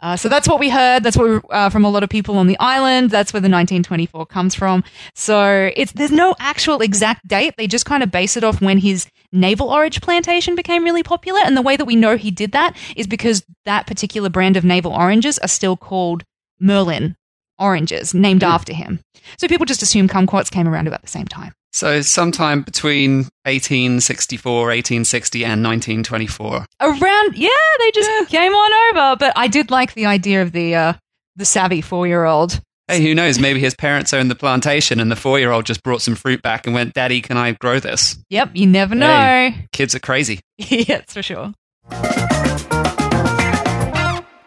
[0.00, 1.02] Uh, so that's what we heard.
[1.02, 3.10] That's what we, uh, from a lot of people on the island.
[3.10, 4.84] That's where the 1924 comes from.
[5.14, 7.54] So it's there's no actual exact date.
[7.56, 11.40] They just kind of base it off when his navel orange plantation became really popular.
[11.44, 14.64] And the way that we know he did that is because that particular brand of
[14.64, 16.24] navel oranges are still called
[16.60, 17.16] Merlin
[17.58, 19.00] oranges, named after him.
[19.36, 21.52] So people just assume kumquats came around about the same time.
[21.70, 26.66] So, sometime between 1864, 1860, and 1924.
[26.80, 29.16] Around, yeah, they just came on over.
[29.16, 30.92] But I did like the idea of the uh,
[31.36, 33.38] the savvy four year old Hey, who knows?
[33.38, 36.40] Maybe his parents owned the plantation and the four year old just brought some fruit
[36.40, 38.16] back and went, Daddy, can I grow this?
[38.30, 39.50] Yep, you never know.
[39.72, 40.40] Kids are crazy.
[40.56, 41.52] yeah, that's for sure.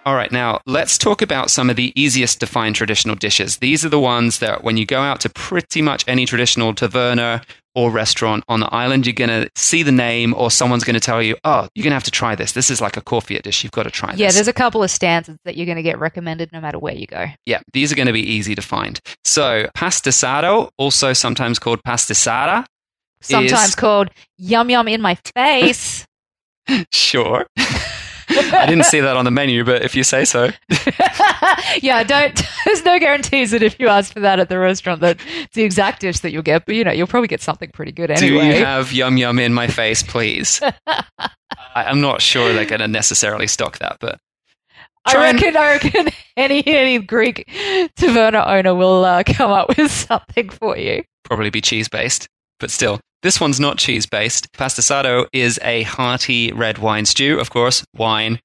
[0.04, 3.58] All right, now let's talk about some of the easiest to find traditional dishes.
[3.58, 7.44] These are the ones that when you go out to pretty much any traditional taverna
[7.76, 11.00] or restaurant on the island, you're going to see the name or someone's going to
[11.00, 12.52] tell you, oh, you're going to have to try this.
[12.52, 13.64] This is like a Corfiot dish.
[13.64, 14.22] You've got to try Yeah, this.
[14.22, 16.94] Yeah, there's a couple of stanzas that you're going to get recommended no matter where
[16.96, 17.28] you go.
[17.46, 19.00] Yeah, these are going to be easy to find.
[19.24, 22.66] So, pastisado, also sometimes called pastisara.
[23.22, 26.06] Sometimes is- called yum yum in my face.
[26.92, 27.48] Sure.
[28.32, 30.50] I didn't see that on the menu, but if you say so.
[31.82, 32.42] yeah, don't.
[32.66, 35.64] There's no guarantees that if you ask for that at the restaurant, that it's the
[35.64, 36.66] exact dish that you'll get.
[36.66, 38.52] But you know, you'll probably get something pretty good anyway.
[38.52, 40.62] Do you have yum yum in my face, please?
[40.88, 41.30] I,
[41.76, 44.20] I'm not sure they're going to necessarily stock that, but
[45.06, 45.58] I try and- reckon.
[45.58, 47.46] I reckon any any Greek
[47.98, 51.04] taverna owner will uh, come up with something for you.
[51.24, 52.28] probably be cheese based,
[52.62, 53.00] but still.
[53.24, 54.52] This one's not cheese based.
[54.54, 58.40] Pastisado is a hearty red wine stew, of course, wine,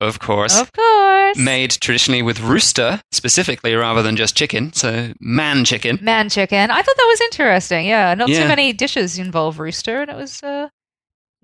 [0.00, 5.64] of course, Of course, made traditionally with rooster specifically rather than just chicken, so man
[5.64, 5.98] chicken.
[6.02, 6.70] man chicken.
[6.70, 7.86] I thought that was interesting.
[7.86, 8.42] Yeah, not Yeah.
[8.42, 10.42] too many dishes involve rooster, and it was.
[10.42, 10.68] Uh,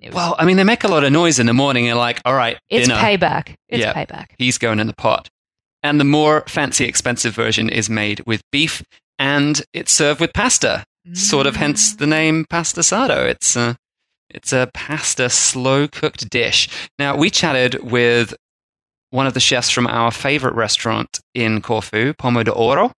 [0.01, 1.99] it was Well, I mean, they make a lot of noise in the morning and
[1.99, 2.99] like, all right, it's dinner.
[3.01, 3.55] payback.
[3.69, 3.93] It's Yeah.
[3.95, 4.27] payback.
[4.39, 5.29] he's going in the pot.
[5.83, 8.83] And the more fancy, expensive version is made with beef
[9.19, 10.85] and it's served with pasta.
[11.13, 13.27] Sort of hence the name pastasado.
[13.27, 13.77] It's a,
[14.31, 16.69] it's a pasta slow cooked dish.
[16.99, 18.35] Now, we chatted with
[19.11, 22.93] one of the chefs from our favorite restaurant in Corfu, Pomo de Oro,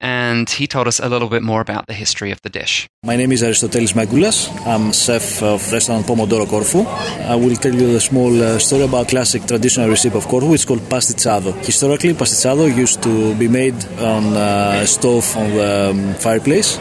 [0.00, 2.86] and he told us a little bit more about the history of the dish.
[3.04, 4.50] My name is Aristotelis Magoulas.
[4.66, 6.80] I'm chef of restaurant Pomodoro Corfu.
[6.80, 10.52] I will tell you a small uh, story about classic traditional recipe of Corfu.
[10.52, 11.54] It's called pasticciado.
[11.64, 16.78] Historically, pasticciado used to be made on uh, stove on the um, fireplace,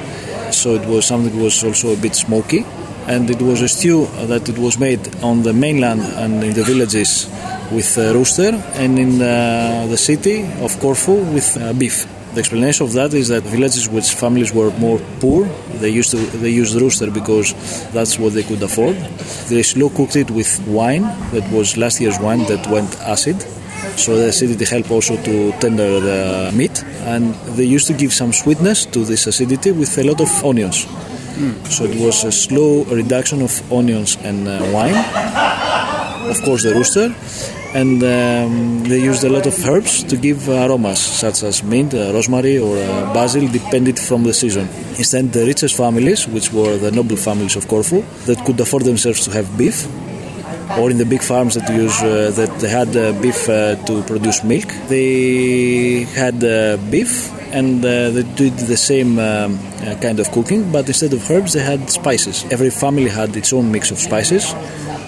[0.55, 2.65] so it was something that was also a bit smoky.
[3.05, 6.63] And it was a stew that it was made on the mainland and in the
[6.63, 7.29] villages
[7.71, 12.07] with rooster, and in uh, the city of Corfu with uh, beef.
[12.33, 16.17] The explanation of that is that villages which families were more poor, they used to
[16.17, 17.53] they used rooster because
[17.91, 18.95] that's what they could afford.
[19.49, 23.37] They slow cooked it with wine that was last year's wine that went acid.
[23.95, 28.33] So the acidity helped also to tender the meat, and they used to give some
[28.33, 30.87] sweetness to this acidity with a lot of onions.
[31.69, 34.95] So it was a slow reduction of onions and uh, wine.
[36.29, 37.13] Of course, the rooster,
[37.73, 42.13] and um, they used a lot of herbs to give aromas such as mint, uh,
[42.13, 44.69] rosemary, or uh, basil, depended from the season.
[44.97, 49.25] Instead, the richest families, which were the noble families of Corfu, that could afford themselves
[49.25, 49.87] to have beef,
[50.77, 54.43] or in the big farms that use uh, that had uh, beef uh, to produce
[54.43, 57.31] milk, they had uh, beef.
[57.53, 59.59] And they did the same um,
[60.01, 62.45] kind of cooking, but instead of herbs, they had spices.
[62.49, 64.55] Every family had its own mix of spices,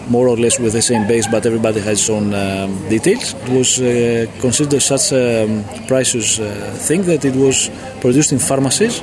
[0.09, 3.33] more or less with the same base, but everybody has its own um, details.
[3.33, 6.45] It was uh, considered such a um, precious uh,
[6.77, 9.01] thing that it was produced in pharmacies.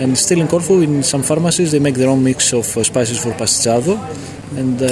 [0.00, 3.22] And still in Corfu, in some pharmacies, they make their own mix of uh, spices
[3.22, 3.98] for pasticciado.
[4.56, 4.86] And uh,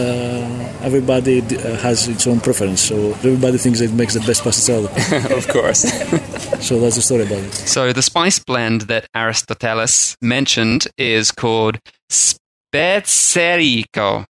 [0.82, 2.80] everybody d- uh, has its own preference.
[2.80, 4.86] So everybody thinks it makes the best pasticciado.
[5.36, 5.80] of course.
[6.66, 7.52] so that's the story about it.
[7.54, 11.78] So the spice blend that Aristotelis mentioned is called
[12.74, 14.24] Spezzerico.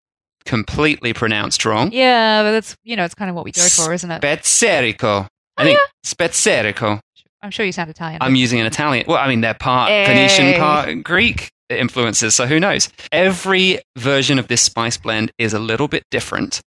[0.44, 1.90] Completely pronounced wrong.
[1.92, 4.20] Yeah, but that's you know, it's kind of what we go for, isn't it?
[4.22, 5.28] Spezzerico.
[5.56, 6.98] I think Spezzerico.
[7.42, 8.18] I'm sure you sound Italian.
[8.22, 9.04] I'm using an Italian.
[9.08, 10.06] Well, I mean, they're part Hey.
[10.06, 12.88] Phoenician, part Greek influences, so who knows?
[13.10, 16.60] Every version of this spice blend is a little bit different,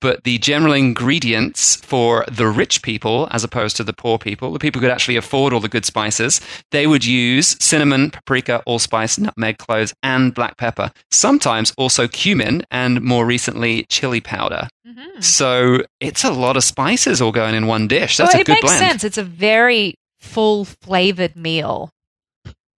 [0.00, 4.58] but the general ingredients for the rich people, as opposed to the poor people, the
[4.58, 9.18] people who could actually afford all the good spices, they would use cinnamon, paprika, allspice,
[9.18, 10.90] nutmeg, cloves, and black pepper.
[11.10, 14.68] Sometimes also cumin, and more recently, chili powder.
[14.88, 15.22] Mhm.
[15.22, 18.16] So it's a lot of spices all going in one dish.
[18.16, 19.04] That's well, a it makes sense.
[19.04, 21.90] It's a very full flavored meal,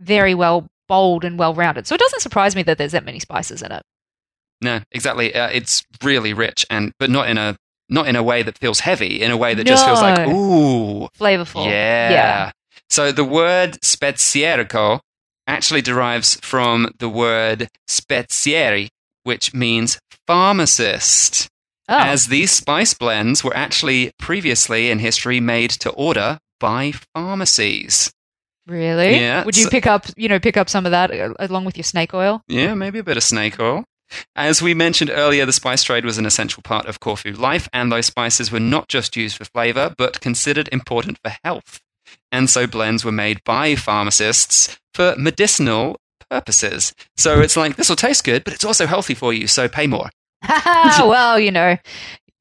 [0.00, 1.86] very well bold and well rounded.
[1.86, 3.82] So it doesn't surprise me that there's that many spices in it.
[4.60, 5.34] No, exactly.
[5.34, 7.56] Uh, it's really rich, and but not in a
[7.88, 9.22] not in a way that feels heavy.
[9.22, 11.66] In a way that just feels like ooh, Flavorful.
[11.66, 12.10] yeah.
[12.10, 12.50] Yeah.
[12.88, 15.00] So the word spezierico
[15.46, 18.88] actually derives from the word spezieri,
[19.24, 21.48] which means pharmacist.
[21.88, 28.12] Oh, As these spice blends were actually previously in history made to order by pharmacies.
[28.68, 29.16] really?
[29.16, 31.76] Yeah, Would you pick up, you know, pick up some of that uh, along with
[31.76, 32.40] your snake oil?
[32.46, 33.84] Yeah, maybe a bit of snake oil.
[34.36, 37.90] As we mentioned earlier, the spice trade was an essential part of Corfu life, and
[37.90, 41.80] those spices were not just used for flavor, but considered important for health.
[42.30, 45.96] And so blends were made by pharmacists for medicinal
[46.30, 46.94] purposes.
[47.16, 49.86] So it's like, this will taste good, but it's also healthy for you, so pay
[49.86, 50.10] more.
[50.98, 51.76] well, you know,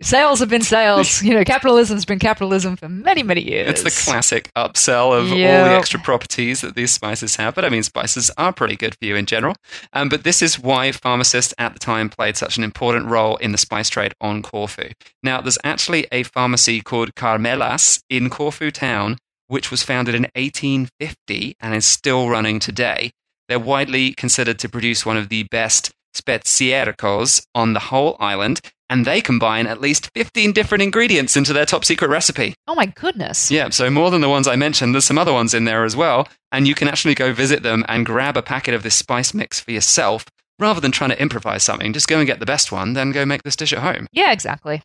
[0.02, 1.22] sales have been sales.
[1.22, 3.70] You know, capitalism's been capitalism for many, many years.
[3.70, 7.56] It's the classic upsell of all the extra properties that these spices have.
[7.56, 9.56] But I mean, spices are pretty good for you in general.
[9.94, 13.52] Um, but this is why pharmacists at the time played such an important role in
[13.52, 14.90] the spice trade on Corfu.
[15.24, 21.56] Now, there's actually a pharmacy called Carmelas in Corfu town, which was founded in 1850
[21.60, 23.12] and is still running today.
[23.48, 29.06] They're widely considered to produce one of the best speziericos on the whole island, and
[29.06, 32.54] they combine at least 15 different ingredients into their top secret recipe.
[32.68, 33.50] oh my goodness.
[33.50, 35.96] Yeah, so more than the ones I mentioned, there's some other ones in there as
[35.96, 39.34] well, and you can actually go visit them and grab a packet of this spice
[39.34, 40.26] mix for yourself
[40.60, 41.94] rather than trying to improvise something.
[41.94, 44.08] Just go and get the best one, then go make this dish at home.
[44.12, 44.84] Yeah, exactly.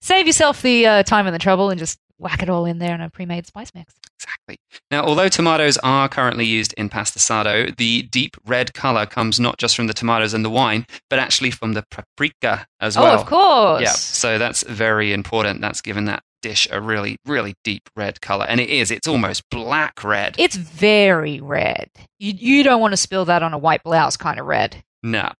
[0.00, 2.94] Save yourself the uh, time and the trouble and just whack it all in there
[2.94, 3.94] in a pre-made spice mix.
[4.18, 4.58] Exactly.
[4.90, 9.76] Now, although tomatoes are currently used in pastasado, the deep red color comes not just
[9.76, 13.06] from the tomatoes and the wine, but actually from the paprika as well.
[13.06, 13.82] oh, of course.
[13.82, 15.60] Yeah, so that's very important.
[15.60, 18.46] That's given that dish a really, really deep red color.
[18.48, 20.36] And it is, it's almost black red.
[20.38, 21.90] It's very red.
[22.18, 24.82] You, you don't want to spill that on a white blouse kind of red.
[25.02, 25.32] No.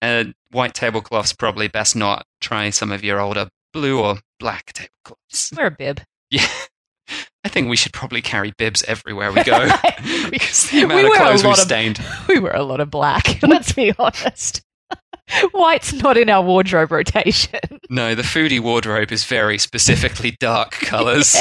[0.00, 2.24] Uh, white tablecloths, probably best not.
[2.40, 5.52] Try some of your older blue or black tablecloths.
[5.54, 6.00] Wear a bib.
[6.30, 6.46] Yeah.
[7.44, 9.68] I think we should probably carry bibs everywhere we go.
[10.30, 12.00] because the amount We of clothes we've of- stained.
[12.28, 14.62] we wear a lot of black, let's be honest.
[15.52, 17.60] White's not in our wardrobe rotation.
[17.90, 21.36] No, the foodie wardrobe is very specifically dark colors.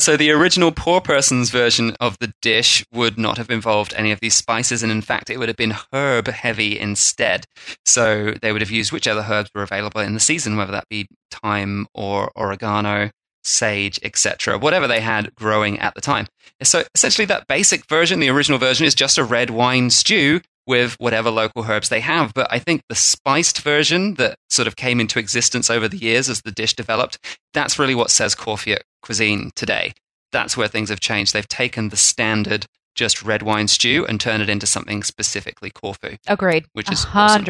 [0.00, 4.18] So the original poor person's version of the dish would not have involved any of
[4.20, 7.46] these spices, and in fact, it would have been herb heavy instead.
[7.86, 11.06] So they would have used whichever herbs were available in the season, whether that be
[11.30, 13.10] thyme or oregano,
[13.44, 16.26] sage, etc., whatever they had growing at the time.
[16.62, 20.94] So essentially, that basic version, the original version, is just a red wine stew with
[20.98, 22.32] whatever local herbs they have.
[22.34, 26.28] But I think the spiced version that sort of came into existence over the years
[26.28, 27.18] as the dish developed,
[27.52, 29.92] that's really what says Corfiot cuisine today.
[30.32, 31.32] That's where things have changed.
[31.32, 36.16] They've taken the standard just red wine stew and turned it into something specifically Corfu.
[36.26, 36.66] Agreed.
[36.72, 37.44] Which is awesome.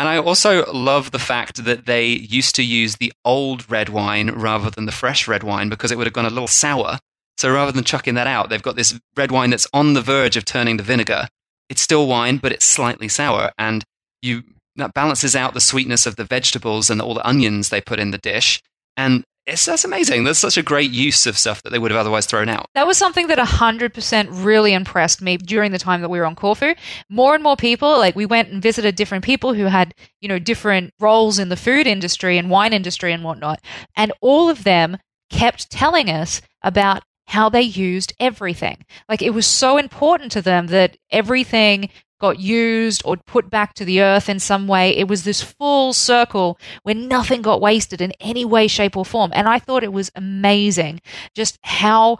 [0.00, 0.02] 100%.
[0.02, 4.30] And I also love the fact that they used to use the old red wine
[4.30, 6.98] rather than the fresh red wine because it would have gone a little sour.
[7.36, 10.36] So rather than chucking that out, they've got this red wine that's on the verge
[10.36, 11.28] of turning to vinegar.
[11.68, 13.84] It's still wine, but it's slightly sour, and
[14.22, 14.42] you
[14.76, 18.10] that balances out the sweetness of the vegetables and all the onions they put in
[18.10, 18.62] the dish.
[18.96, 20.24] And it's that's amazing.
[20.24, 22.66] There's such a great use of stuff that they would have otherwise thrown out.
[22.74, 26.36] That was something that 100% really impressed me during the time that we were on
[26.36, 26.74] Corfu.
[27.08, 30.38] More and more people, like we went and visited different people who had, you know,
[30.38, 33.60] different roles in the food industry and wine industry and whatnot.
[33.96, 34.98] And all of them
[35.30, 38.84] kept telling us about how they used everything.
[39.08, 41.90] Like it was so important to them that everything
[42.20, 44.96] got used or put back to the earth in some way.
[44.96, 49.32] It was this full circle where nothing got wasted in any way, shape, or form.
[49.34, 51.00] And I thought it was amazing
[51.34, 52.18] just how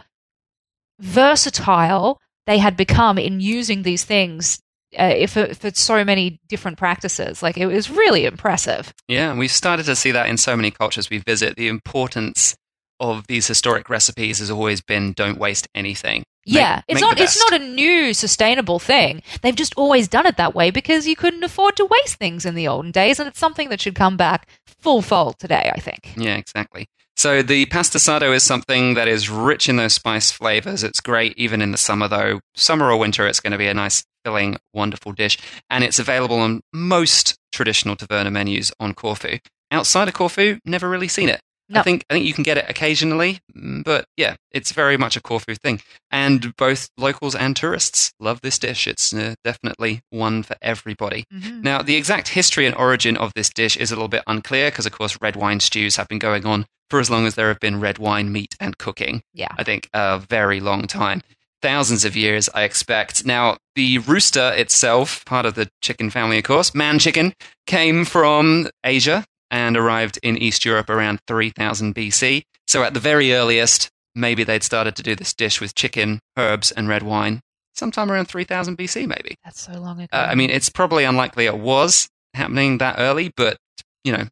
[0.99, 4.59] versatile they had become in using these things
[4.97, 7.41] uh, for, so many different practices.
[7.41, 8.93] Like it was really impressive.
[9.07, 11.55] Yeah, and we've started to see that in so many cultures we visit.
[11.55, 12.55] The importance
[12.99, 16.23] of these historic recipes has always been don't waste anything.
[16.47, 19.21] Make- yeah, it's make not it's not a new sustainable thing.
[19.41, 22.55] They've just always done it that way because you couldn't afford to waste things in
[22.55, 25.71] the olden days, and it's something that should come back full fold today.
[25.73, 26.13] I think.
[26.17, 26.87] Yeah, exactly.
[27.17, 30.83] So the pastasado is something that is rich in those spice flavors.
[30.83, 32.39] It's great even in the summer, though.
[32.55, 35.37] Summer or winter, it's going to be a nice, filling, wonderful dish.
[35.69, 39.37] And it's available on most traditional taverna menus on Corfu.
[39.69, 41.41] Outside of Corfu, never really seen it.
[41.79, 45.15] I think I think you can get it occasionally, mm, but yeah, it's very much
[45.15, 45.81] a Corfu thing.
[46.11, 48.87] And both locals and tourists love this dish.
[48.87, 51.25] It's uh, definitely one for everybody.
[51.33, 51.63] Mhm.
[51.63, 54.85] Now, the exact history and origin of this dish is a little bit unclear because,
[54.85, 57.59] of course, red wine stews have been going on for as long as there have
[57.59, 59.23] been red wine, meat, and cooking.
[59.33, 59.53] Yeah.
[59.57, 61.21] I think a very long time.
[61.61, 63.23] Thousands of years, I expect.
[63.25, 67.33] Now, the rooster itself, part of the chicken family, of course, man chicken,
[67.67, 72.43] came from Asia and arrived in East Europe around 3000 BC.
[72.67, 76.71] So, at the very earliest, maybe they'd started to do this dish with chicken, herbs,
[76.71, 77.41] and red wine
[77.73, 79.35] sometime around 3000 BC, maybe.
[79.43, 80.07] That's so long ago.
[80.11, 83.57] Uh, I mean, it's probably unlikely it was happening that early, but
[84.03, 84.25] you know,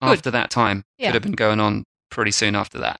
[0.00, 1.08] after that time, Yeah.
[1.08, 2.98] could have been going on pretty soon after that.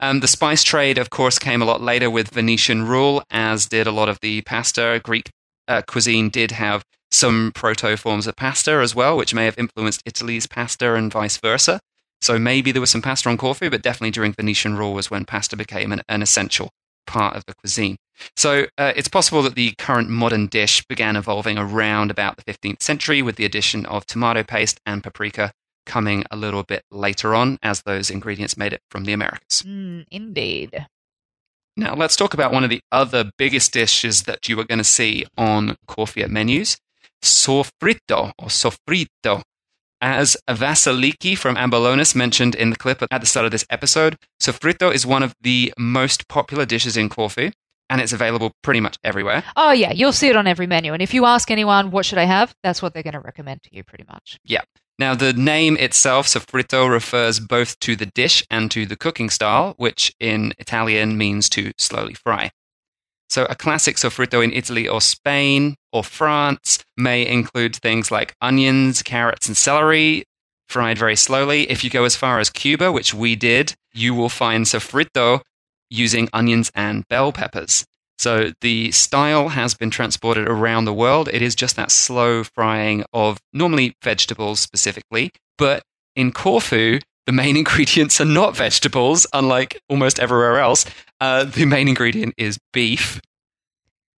[0.00, 3.86] Um, the spice trade, of course, came a lot later with Venetian rule, as did
[3.86, 5.00] a lot of the pasta.
[5.02, 5.30] Greek
[5.68, 6.84] uh, cuisine did have
[7.14, 11.36] some proto forms of pasta as well, which may have influenced Italy's pasta and vice
[11.36, 11.80] versa.
[12.20, 15.24] So maybe there was some pasta on Corfu, but definitely during Venetian rule was when
[15.24, 16.70] pasta became an, an essential
[17.06, 17.96] part of the cuisine.
[18.36, 22.82] So uh, it's possible that the current modern dish began evolving around about the 15th
[22.82, 25.52] century with the addition of tomato paste and paprika
[25.86, 29.62] coming a little bit later on as those ingredients made it from the Americas.
[29.62, 30.86] Mm, indeed.
[31.76, 34.84] Now, let's talk about one of the other biggest dishes that you are going to
[34.84, 36.78] see on Corfiot menus
[37.24, 39.42] sofrito or sofrito.
[40.00, 44.92] As Vasiliki from Ambelonas mentioned in the clip at the start of this episode, sofrito
[44.92, 47.50] is one of the most popular dishes in Corfu,
[47.88, 49.42] and it's available pretty much everywhere.
[49.56, 50.92] Oh, yeah, you'll see it on every menu.
[50.92, 52.54] And if you ask anyone, what should I have?
[52.62, 54.38] That's what they're going to recommend to you, pretty much.
[54.44, 54.62] Yeah.
[54.98, 59.74] Now, the name itself, sofrito, refers both to the dish and to the cooking style,
[59.76, 62.50] which in Italian means to slowly fry.
[63.28, 69.02] So, a classic sofrito in Italy or Spain or France may include things like onions,
[69.02, 70.24] carrots, and celery
[70.68, 71.70] fried very slowly.
[71.70, 75.40] If you go as far as Cuba, which we did, you will find sofrito
[75.90, 77.84] using onions and bell peppers.
[78.18, 81.28] So the style has been transported around the world.
[81.32, 85.30] It is just that slow frying of normally vegetables specifically.
[85.58, 85.82] But
[86.16, 90.84] in Corfu, the main ingredients are not vegetables, unlike almost everywhere else.
[91.20, 93.20] Uh, the main ingredient is beef.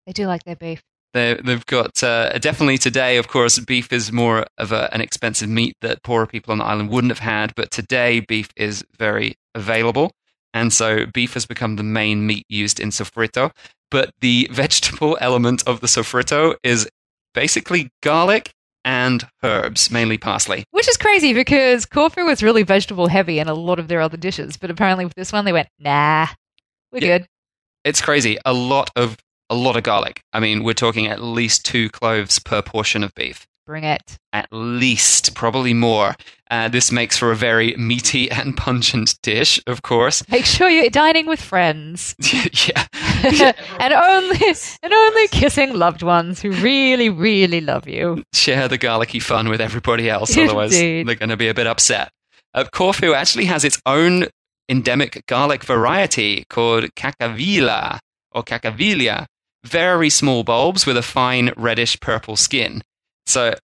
[0.06, 0.82] They do like their beef.
[1.14, 5.48] They, they've got uh, definitely today, of course, beef is more of a, an expensive
[5.48, 7.54] meat that poorer people on the island wouldn't have had.
[7.54, 10.12] But today, beef is very available.
[10.52, 13.52] And so beef has become the main meat used in sofrito
[13.90, 16.88] but the vegetable element of the sofrito is
[17.34, 18.52] basically garlic
[18.86, 20.64] and herbs, mainly parsley.
[20.70, 24.16] Which is crazy because Corfu was really vegetable heavy in a lot of their other
[24.16, 26.28] dishes, but apparently with this one they went, nah,
[26.90, 27.18] we're Yeah.
[27.18, 27.26] good.
[27.84, 28.38] It's crazy.
[28.46, 29.16] A lot of
[29.50, 30.20] a lot of garlic.
[30.32, 33.46] I mean, we're talking at least two cloves per portion of beef.
[33.64, 34.16] Bring it.
[34.32, 36.14] At least, probably more.
[36.50, 40.28] Uh, this makes for a very meaty and pungent dish, of course.
[40.28, 42.14] Make sure you're dining with friends.
[42.66, 42.86] yeah.
[43.80, 48.22] and only and only kissing loved ones who really, really love you.
[48.32, 50.36] share the garlicky fun with everybody else.
[50.36, 51.08] Otherwise, Indeed.
[51.08, 52.10] they're going to be a bit upset.
[52.54, 54.26] Uh, Corfu actually has its own
[54.68, 57.98] endemic garlic variety called cacavilla
[58.32, 59.26] or cacavillia.
[59.64, 62.82] Very small bulbs with a fine reddish purple skin.
[63.26, 63.54] So,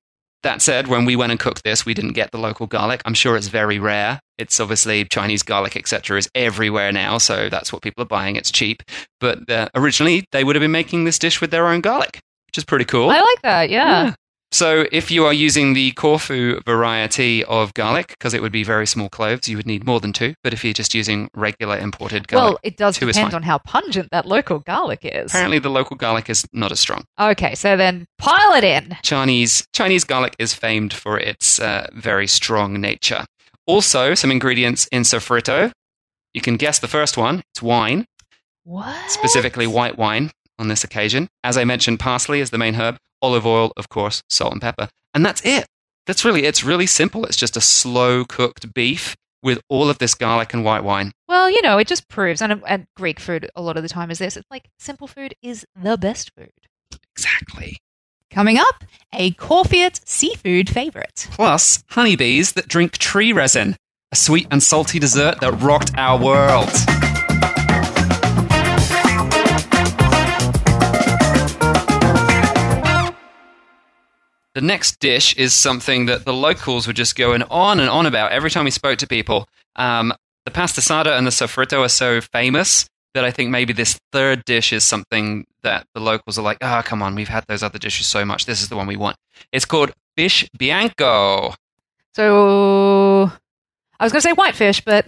[0.43, 3.03] that said, when we went and cooked this, we didn't get the local garlic.
[3.05, 4.20] I'm sure it's very rare.
[4.38, 8.36] It's obviously Chinese garlic, etc., is everywhere now, so that's what people are buying.
[8.36, 8.82] It's cheap.
[9.20, 12.59] But uh, originally, they would have been making this dish with their own garlic, which
[12.59, 13.11] is pretty cool.
[13.11, 14.14] I like that, yeah.
[14.53, 18.86] So, if you are using the Corfu variety of garlic, because it would be very
[18.86, 20.34] small cloves, you would need more than two.
[20.44, 24.09] But if you're just using regular imported garlic, Well, it does depend on how pungent
[24.12, 25.30] that local garlic is.
[25.30, 27.05] apparently the local garlic is not as strong.
[27.18, 28.94] Okay, so then pile it in.
[29.03, 33.24] Chinese Chinese garlic is famed for its uh, very strong nature.
[33.66, 35.72] Also, some ingredients in sofrito.
[36.34, 37.42] You can guess the first one.
[37.55, 38.05] It's wine,
[38.64, 39.11] What?
[39.11, 41.28] specifically white wine on this occasion.
[41.42, 44.89] As I mentioned, parsley is the main herb, olive oil, of course, salt and pepper.
[45.14, 45.66] And that's it.
[46.07, 47.25] That's really it's really simple.
[47.25, 51.12] It's just a slow cooked beef with all of this garlic and white wine.
[51.29, 54.11] Well, you know, it just proves, and, and Greek food a lot of the time
[54.11, 54.37] is this.
[54.37, 56.51] It's like simple food is the best food.
[57.16, 57.79] Exactly.
[58.31, 61.29] Coming up, a Corfiot seafood favorite.
[61.33, 63.77] Plus, honeybees that drink tree resin,
[64.11, 67.22] a sweet and salty dessert that rocked our world.
[74.55, 78.32] The next dish is something that the locals were just going on and on about
[78.32, 79.48] every time we spoke to people.
[79.76, 80.12] Um,
[80.44, 84.72] the pastasada and the sofrito are so famous that I think maybe this third dish
[84.72, 88.07] is something that the locals are like, oh, come on, we've had those other dishes
[88.07, 88.46] so much.
[88.46, 89.16] This is the one we want.
[89.53, 91.55] It's called fish bianco.
[92.14, 93.30] So
[93.98, 95.07] I was going to say whitefish, but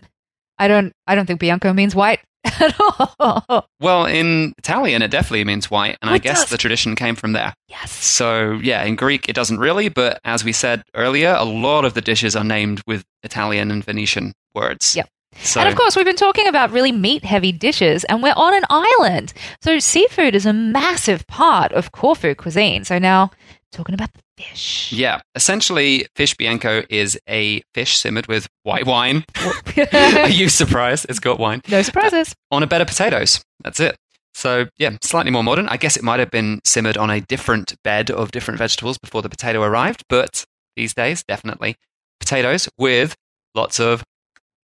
[0.59, 0.93] I don't.
[1.07, 3.69] I don't think Bianco means white at all.
[3.81, 6.51] Well, in Italian, it definitely means white, and Oh, I guess does.
[6.51, 7.55] the tradition came from there.
[7.69, 7.91] yes.
[7.93, 11.95] So, yeah, in Greek, it doesn't really, but as we said earlier, a lot of
[11.95, 14.95] the dishes are named with Italian and Venetian words.
[14.95, 15.09] Yep.
[15.41, 18.55] So, And of course, we've been talking about really meat heavy dishes, and we're on
[18.55, 19.33] an island.
[19.63, 22.85] So, seafood is a massive part of Corfu cuisine.
[22.85, 23.31] So, now
[23.75, 24.93] talking about the fish.
[24.93, 29.25] yeah, essentially, fish bianco is a fish simmered with white wine.
[29.93, 31.07] are you surprised?
[31.09, 31.61] It's got wine.
[31.69, 32.35] No surprises.
[32.51, 33.45] Uh, on a bed of potatoes.
[33.63, 33.97] That's it.
[34.35, 35.69] So, yeah, slightly more modern.
[35.69, 39.23] I guess it might have been simmered on a different bed of different vegetables before
[39.23, 40.45] the potato arrived, but
[40.77, 41.77] these days, definitely
[42.19, 43.15] potatoes with
[43.55, 44.03] lots of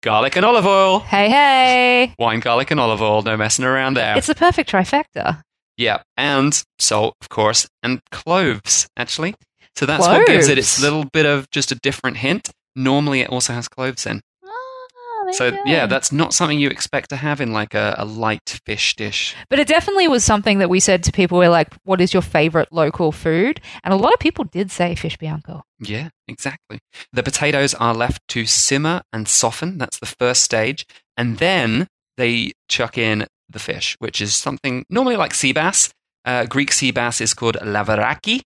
[0.02, 1.00] garlic and olive oil.
[1.00, 2.14] Hey, hey.
[2.18, 3.22] Wine, garlic, and olive oil.
[3.22, 4.18] No messing around there.
[4.18, 5.42] It's the perfect trifecta.
[5.80, 9.34] Yeah, and salt, of course, and cloves, actually.
[9.78, 12.50] So that's what gives it its little bit of just a different hint.
[12.76, 14.20] Normally, it also has cloves in.
[14.44, 14.50] Ah,
[15.24, 18.60] there So yeah, that's not something you expect to have in like a, a light
[18.66, 19.38] fish dish.
[19.50, 21.38] But it definitely was something that we said to people.
[21.38, 24.96] We're like, "What is your favorite local food?" And a lot of people did say
[24.96, 25.64] fish bianco.
[25.80, 26.80] Yeah, exactly.
[27.14, 29.78] The potatoes are left to simmer and soften.
[29.78, 30.86] That's the first stage.
[31.16, 35.90] And then they chuck in the fish, which is something normally like sea bass.
[36.26, 38.42] Uh, Greek sea bass is called lavraki,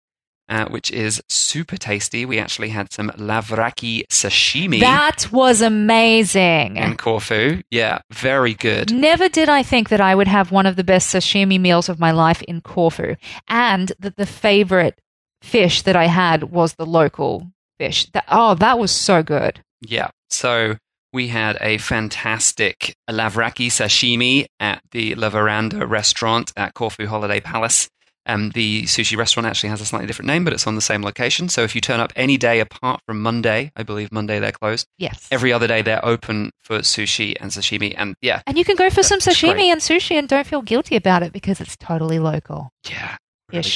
[0.50, 2.26] uh, which is super tasty.
[2.26, 6.78] We actually had some lavraki sashimi That was amazing.
[6.78, 7.62] in Corfu.
[7.72, 8.94] Yeah, very good.
[8.94, 12.00] Never did I think that I would have one of the best sashimi meals of
[12.00, 13.16] my life in Corfu,
[13.48, 15.00] and that the favorite
[15.42, 18.06] fish that I had was the local fish.
[18.12, 19.62] That, oh, that was so good.
[19.82, 20.10] Yeah.
[20.30, 20.78] So
[21.14, 27.88] we had a fantastic lavraki sashimi at the La Veranda restaurant at Corfu Holiday Palace.
[28.26, 31.04] Um, the sushi restaurant actually has a slightly different name, but it's on the same
[31.04, 31.50] location.
[31.50, 34.88] So if you turn up any day apart from Monday, I believe Monday they're closed.
[34.98, 35.28] Yes.
[35.30, 37.94] Every other day they're open for sushi and sashimi.
[37.98, 39.72] And yeah, and you can go for some sashimi great.
[39.72, 42.70] and sushi and don't feel guilty about it because it's totally local.
[42.90, 43.18] yeah,
[43.52, 43.70] really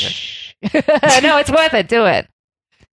[1.21, 1.89] no, it's worth it.
[1.89, 2.27] Do it.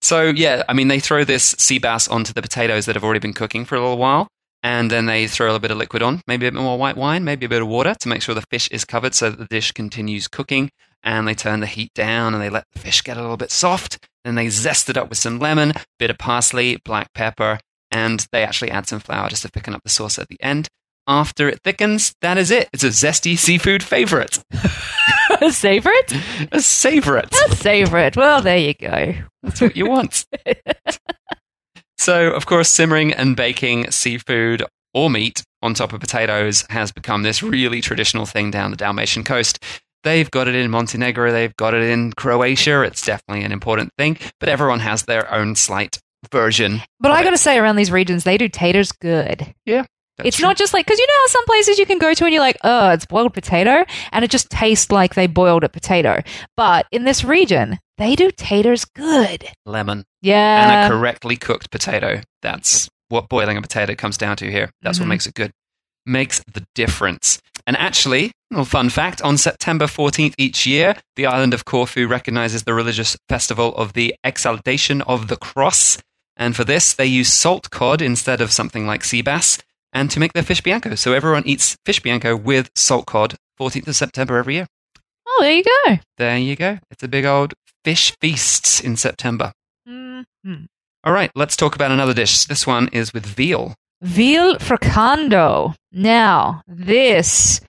[0.01, 3.19] So yeah, I mean they throw this sea bass onto the potatoes that have already
[3.19, 4.27] been cooking for a little while,
[4.65, 7.23] and then they throw a bit of liquid on, maybe a bit more white wine,
[7.23, 9.45] maybe a bit of water to make sure the fish is covered so that the
[9.45, 10.71] dish continues cooking.
[11.03, 13.51] And they turn the heat down and they let the fish get a little bit
[13.51, 13.99] soft.
[14.23, 17.59] Then they zest it up with some lemon, bit of parsley, black pepper,
[17.91, 20.67] and they actually add some flour just to thicken up the sauce at the end.
[21.05, 22.67] After it thickens, that is it.
[22.73, 24.43] It's a zesty seafood favorite.
[25.41, 26.11] a favorite?
[26.51, 27.35] A favorite.
[27.51, 28.17] A favorite.
[28.17, 29.13] Well, there you go.
[29.43, 30.25] That's what you want.
[31.97, 37.23] so, of course, simmering and baking seafood or meat on top of potatoes has become
[37.23, 39.63] this really traditional thing down the Dalmatian coast.
[40.03, 42.83] They've got it in Montenegro, they've got it in Croatia.
[42.83, 45.99] It's definitely an important thing, but everyone has their own slight
[46.31, 46.81] version.
[46.99, 49.53] But I got to say, around these regions, they do taters good.
[50.17, 50.47] That's it's true.
[50.47, 52.41] not just like because you know how some places you can go to and you're
[52.41, 56.21] like, oh, it's boiled potato, and it just tastes like they boiled a potato.
[56.55, 59.47] But in this region, they do taters good.
[59.65, 60.63] lemon Yeah.
[60.83, 62.21] and a correctly cooked potato.
[62.41, 64.71] That's what boiling a potato comes down to here.
[64.81, 65.01] That's Mhm.
[65.01, 65.51] what makes it good.
[66.05, 67.39] Makes the difference.
[67.67, 72.63] And actually, little fun fact on September 14th each year, the island of Corfu recognizes
[72.63, 75.97] the religious festival of the Exaltation of the Cross.
[76.37, 79.57] And for this, they use salt cod instead of something like sea bass,
[79.93, 80.93] and to make their fish bianco.
[80.95, 84.67] So everyone eats fish bianco with salt cod 14th of September every year.
[85.27, 85.97] oh, there you go.
[86.17, 86.77] There you go.
[86.91, 87.53] It's a big old
[87.85, 89.53] fish feasts in September.
[89.87, 90.25] Mhm.
[91.05, 92.45] All right, let's talk about another dish.
[92.45, 93.75] This one is with veal.
[94.01, 95.75] Veal fricando.
[95.93, 97.61] Now, this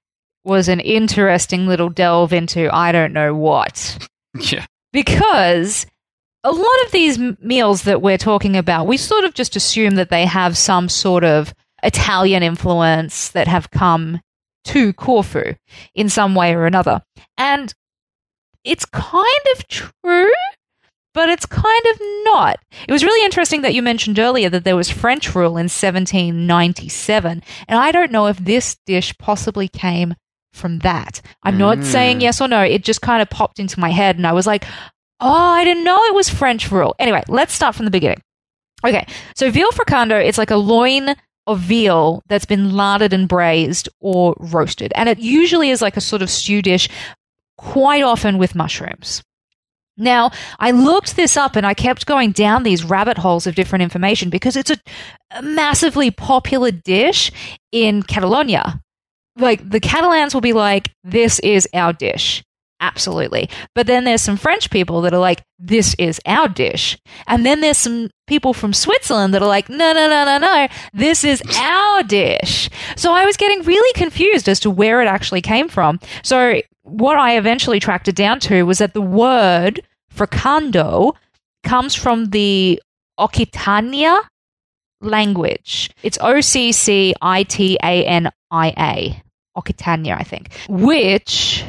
[0.45, 3.99] was an interesting little delve into I don't know what.
[4.39, 4.67] Yeah.
[4.93, 5.87] because
[6.45, 9.95] a lot of these m- meals that we're talking about, we sort of just assume
[9.97, 14.21] that they have some sort of Italian influence that have come
[14.65, 15.55] to Corfu
[15.95, 17.01] in some way or another.
[17.39, 17.73] And
[18.67, 20.31] it's kind of true,
[21.15, 22.59] but it's kind of not.
[22.87, 27.43] It was really interesting that you mentioned earlier that there was French rule in 1797,
[27.69, 30.15] and I don't know if this dish possibly came
[30.53, 31.21] from that.
[31.43, 31.85] I'm not Mm.
[31.85, 34.47] saying yes or no, it just kind of popped into my head, and I was
[34.47, 34.65] like,
[35.21, 36.95] oh, I didn't know it was French rule.
[36.99, 38.23] Anyway, let's start from the beginning.
[38.85, 41.15] Okay, so veal fricando, it's like a loin
[41.47, 44.93] of veal that's been larded and braised or roasted.
[44.97, 46.89] And it usually is like a sort of stew dish,
[47.57, 49.23] quite often with mushrooms.
[49.97, 53.83] Now, I looked this up and I kept going down these rabbit holes of different
[53.83, 54.77] information because it's a,
[55.31, 57.33] a massively popular dish
[57.73, 58.83] in Catalonia.
[59.39, 62.43] Like, the Catalans will be like, this is our dish.
[62.79, 63.49] Absolutely.
[63.75, 66.99] But then there's some French people that are like, this is our dish.
[67.27, 70.69] And then there's some people from Switzerland that are like, no, no, no, no, no,
[70.93, 72.69] this is our dish.
[72.97, 76.01] So I was getting really confused as to where it actually came from.
[76.23, 79.83] So what I eventually tracked it down to was that the word
[80.15, 81.15] fricando
[81.65, 82.81] comes from the
[83.19, 84.17] Occitania
[85.01, 85.91] language.
[86.03, 89.23] It's O C C I T A N I A.
[89.57, 91.65] Occitania, I think, which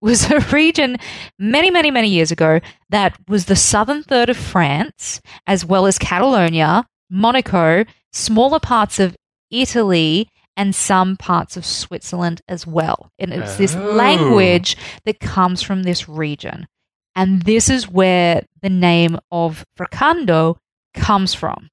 [0.00, 0.96] was a region
[1.38, 5.96] many, many, many years ago that was the southern third of France, as well as
[5.98, 9.16] Catalonia, Monaco, smaller parts of
[9.50, 13.10] Italy, and some parts of Switzerland as well.
[13.18, 13.92] And it's this Oh.
[13.92, 16.66] language that comes from this region.
[17.16, 20.56] And this is where the name of fricando
[20.94, 21.68] comes from.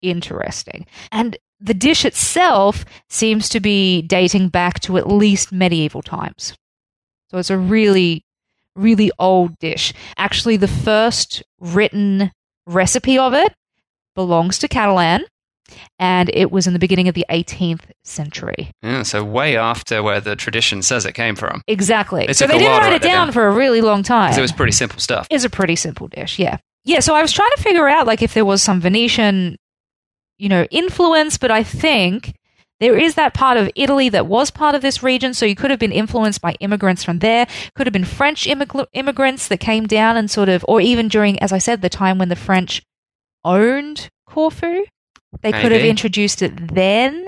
[0.00, 0.86] Interesting.
[1.10, 6.54] And the dish itself seems to be dating back to at least medieval times.
[7.30, 8.24] So it's a really,
[8.74, 9.92] really old dish.
[10.16, 12.32] Actually, the first written
[12.66, 13.54] recipe of it
[14.14, 15.24] belongs to Catalan.
[15.98, 18.70] And it was in the beginning of the 18th century.
[18.82, 21.62] Yeah, so way after where the tradition says it came from.
[21.66, 22.26] Exactly.
[22.28, 23.32] It so they didn't write it down down.
[23.32, 24.36] for a really long time.
[24.36, 25.26] It was pretty simple stuff.
[25.30, 26.58] It's a pretty simple dish, yeah.
[26.84, 29.56] Yeah, so I was trying to figure out like if there was some Venetian,
[30.38, 32.34] you know, influence, but I think
[32.80, 35.70] there is that part of Italy that was part of this region, so you could
[35.70, 37.46] have been influenced by immigrants from there.
[37.76, 41.38] Could have been French immig- immigrants that came down and sort of, or even during,
[41.40, 42.82] as I said, the time when the French
[43.44, 44.84] owned Corfu.
[45.40, 47.26] They could have introduced it then.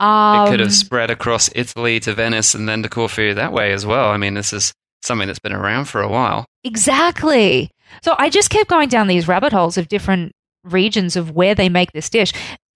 [0.00, 3.72] Um, it could have spread across Italy to Venice and then to Corfu that way
[3.72, 4.08] as well.
[4.08, 6.46] I mean, this is something that's been around for a while.
[6.64, 7.70] Exactly.
[8.02, 10.32] So I just kept going down these rabbit holes of different
[10.64, 12.32] regions of where they make this dish.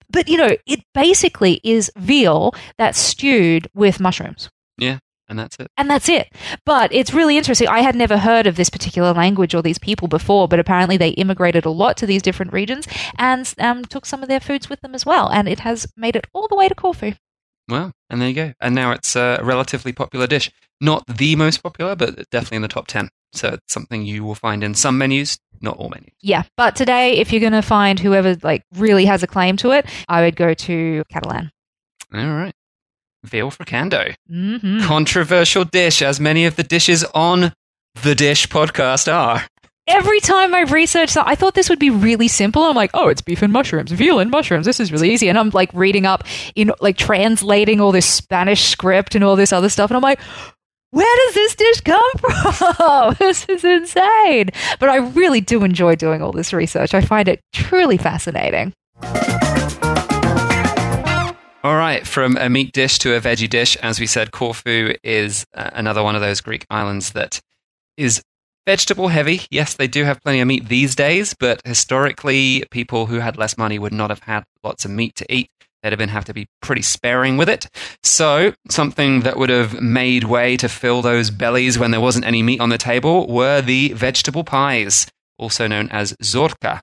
[0.09, 4.49] But, you know, it basically is veal that's stewed with mushrooms.
[5.27, 5.67] And that's it.
[5.77, 6.31] And that's it.
[6.65, 7.67] But it's really interesting.
[7.67, 11.09] I had never heard of this particular language or these people before, but apparently they
[11.09, 14.81] immigrated a lot to these different regions and um, took some of their foods with
[14.81, 15.29] them as well.
[15.29, 17.13] And it has made it all the way to Corfu.
[17.67, 18.53] Well, and there you go.
[18.61, 20.51] And now it's a relatively popular dish.
[20.79, 23.09] Not the most popular, but definitely in the top 10.
[23.33, 26.13] So it's something you will find in some menus, not all menus.
[26.21, 26.43] Yeah.
[26.57, 29.87] But today, if you're going to find whoever like really has a claim to it,
[30.07, 31.51] I would go to Catalan.
[32.13, 32.53] All right.
[33.25, 34.15] Veal fricando.
[34.29, 37.53] hmm Controversial dish, as many of the dishes on
[38.03, 39.43] the Dish podcast are.
[39.87, 42.63] every time I researched that, I thought this would be really simple.
[42.63, 44.65] I'm like, oh, it's beef and mushrooms, veal and mushrooms.
[44.65, 45.29] This is really easy.
[45.29, 46.23] And I'm like reading up,
[46.55, 49.91] in like translating all this Spanish script and all this other stuff.
[49.91, 50.19] And I'm like,
[50.91, 53.15] where does this dish come from?
[53.19, 54.49] this is insane.
[54.79, 56.93] But I really do enjoy doing all this research.
[56.93, 58.73] I find it truly fascinating.
[61.65, 65.47] All right, from a meat dish to a veggie dish, as we said, Corfu is
[65.55, 67.41] uh, another one of those Greek islands that
[67.97, 68.21] is
[68.67, 69.41] vegetable heavy.
[69.49, 73.57] Yes, they do have plenty of meat these days, but historically, people who had less
[73.57, 75.49] money would not have had lots of meat to eat.
[75.81, 77.65] They'd have been have to be pretty sparing with it.
[78.03, 82.43] So, something that would have made way to fill those bellies when there wasn't any
[82.43, 85.07] meat on the table were the vegetable pies,
[85.39, 86.81] also known as zorka.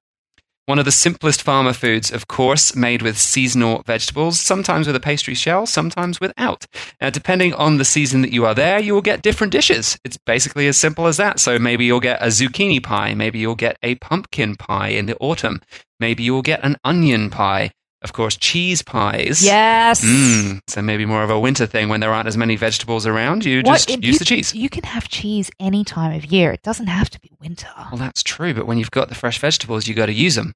[0.66, 5.00] One of the simplest farmer foods, of course, made with seasonal vegetables, sometimes with a
[5.00, 6.66] pastry shell, sometimes without.
[7.00, 9.98] Now, depending on the season that you are there, you will get different dishes.
[10.04, 11.40] It's basically as simple as that.
[11.40, 15.16] So maybe you'll get a zucchini pie, maybe you'll get a pumpkin pie in the
[15.16, 15.60] autumn,
[15.98, 17.72] maybe you'll get an onion pie.
[18.02, 19.44] Of course, cheese pies.
[19.44, 20.04] Yes.
[20.04, 23.44] Mm, so maybe more of a winter thing when there aren't as many vegetables around.
[23.44, 24.52] You just use you- the cheese.
[24.54, 26.52] You can have cheese any time of year.
[26.52, 27.68] It doesn't have to be winter.
[27.90, 30.52] Well, that's true, but when you've got the fresh vegetables, you got to use them.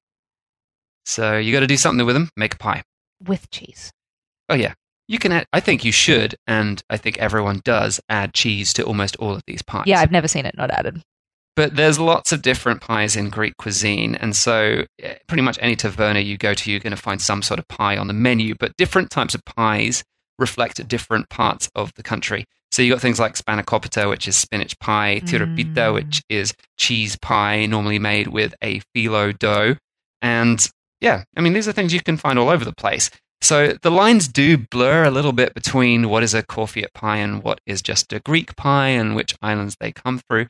[1.05, 2.29] So you got to do something with them.
[2.35, 2.83] Make a pie.
[3.25, 3.91] With cheese.
[4.49, 4.73] Oh yeah,
[5.07, 5.31] you can.
[5.31, 9.33] Add, I think you should, and I think everyone does add cheese to almost all
[9.33, 9.83] of these pies.
[9.87, 11.01] Yeah, I've never seen it not added.
[11.57, 15.75] But there's lots of different pies in Greek cuisine, and so eh, pretty much any
[15.75, 18.53] taverna you go to, you're going to find some sort of pie on the menu.
[18.57, 20.03] But different types of pies
[20.37, 22.45] reflect different parts of the country.
[22.71, 25.93] So you got things like spanakopita, which is spinach pie, tirapita, Mm.
[25.95, 29.75] which is cheese pie, normally made with a phyllo dough,
[30.21, 30.65] and
[31.01, 33.09] yeah, I mean these are things you can find all over the place.
[33.41, 37.43] So the lines do blur a little bit between what is a Corfiot pie and
[37.43, 40.47] what is just a Greek pie and which islands they come through.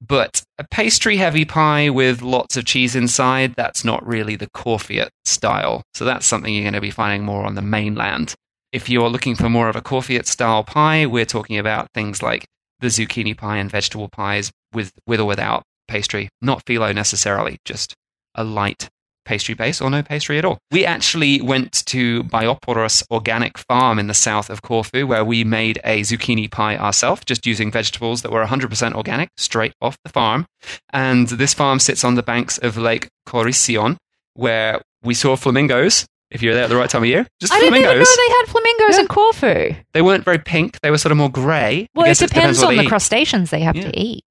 [0.00, 5.08] But a pastry heavy pie with lots of cheese inside, that's not really the Corfiot
[5.24, 5.82] style.
[5.94, 8.34] So that's something you're going to be finding more on the mainland.
[8.72, 12.44] If you're looking for more of a Corfiot style pie, we're talking about things like
[12.80, 16.28] the zucchini pie and vegetable pies with, with or without pastry.
[16.42, 17.94] Not phyllo necessarily, just
[18.34, 18.88] a light
[19.24, 20.58] pastry base or no pastry at all.
[20.70, 25.80] We actually went to Bioporos Organic Farm in the south of Corfu where we made
[25.84, 30.46] a zucchini pie ourselves, just using vegetables that were 100% organic, straight off the farm.
[30.92, 33.96] And this farm sits on the banks of Lake Korission
[34.34, 36.06] where we saw flamingos.
[36.30, 37.72] If you're there at the right time of year, just flamingos.
[37.72, 39.00] I didn't even know they had flamingos Yeah.
[39.00, 39.74] in Corfu.
[39.92, 40.78] They weren't very pink.
[40.82, 41.86] They were sort of more grey.
[41.94, 43.90] Well, it guess depends on the crustaceans they have Yeah.
[43.90, 44.24] to eat.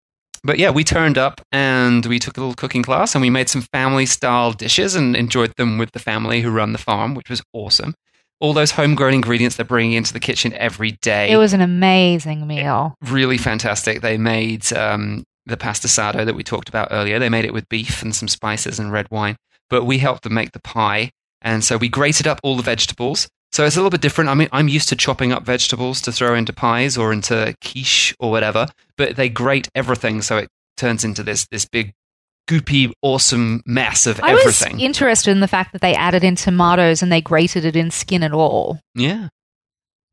[0.43, 3.47] But yeah, we turned up and we took a little cooking class and we made
[3.47, 7.29] some family style dishes and enjoyed them with the family who run the farm, which
[7.29, 7.95] was awesome.
[8.41, 11.31] All those homegrown ingredients they're bringing into the kitchen every day.
[11.31, 12.95] It was an amazing meal.
[13.03, 14.01] really fantastic.
[14.01, 17.19] They made um, the pasta sardo that we talked about earlier.
[17.19, 19.37] They made it with beef and some spices and red wine,
[19.69, 21.11] but we helped them make the pie.
[21.41, 23.29] And so we grated up all the vegetables.
[23.53, 24.31] So it's a little bit different.
[24.31, 28.15] I mean, I'm used to chopping up vegetables to throw into pies or into quiche
[28.19, 28.65] or whatever,
[28.97, 31.93] but they grate everything so it turns into this this big
[32.49, 34.71] goopy awesome mess of I everything.
[34.71, 37.75] I was interested in the fact that they added in tomatoes and they grated it
[37.75, 38.79] in skin and all.
[38.95, 39.29] yeah.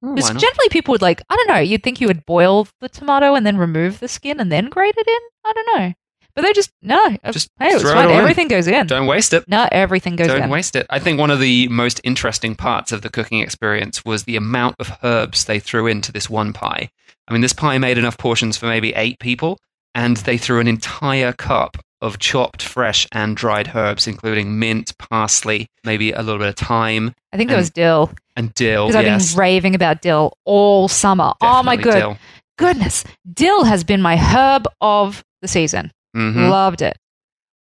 [0.03, 2.89] Oh, Because generally people would like, I don't know, you'd think you would boil the
[2.89, 5.19] tomato and then remove the skin and then grate it in.
[5.45, 5.93] I don't know.
[6.35, 6.99] But they just no.
[7.25, 8.07] uh, Just hey, it's it fine.
[8.07, 8.13] all.
[8.13, 8.87] Everything goes in.
[8.87, 9.47] Don't waste it.
[9.49, 10.39] no, everything goes in.
[10.41, 10.87] Don't waste it.
[10.91, 14.77] I think one of the most interesting parts of the cooking experience was the amount
[14.79, 16.91] of herbs they threw into this one pie.
[17.29, 19.59] I mean, this pie made enough portions for maybe eight people,
[19.95, 25.67] and they threw an entire cup of chopped fresh and dried herbs, including mint, parsley,
[25.85, 28.87] maybe a little bit of thyme I think there was dill and dill.
[28.87, 31.35] because I've yes, been raving about dill all summer.
[31.43, 32.19] oh my definitely good dill.
[32.59, 33.05] goodness,
[33.35, 35.93] dill has been my herb of the season.
[36.17, 36.51] Mhm.
[36.51, 36.97] Loved it.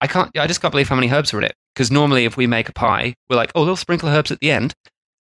[0.01, 0.35] I can't.
[0.37, 1.55] I just can't believe how many herbs are in it.
[1.73, 4.51] Because normally, if we make a pie, we're like, oh, they'll sprinkle herbs at the
[4.51, 4.73] end.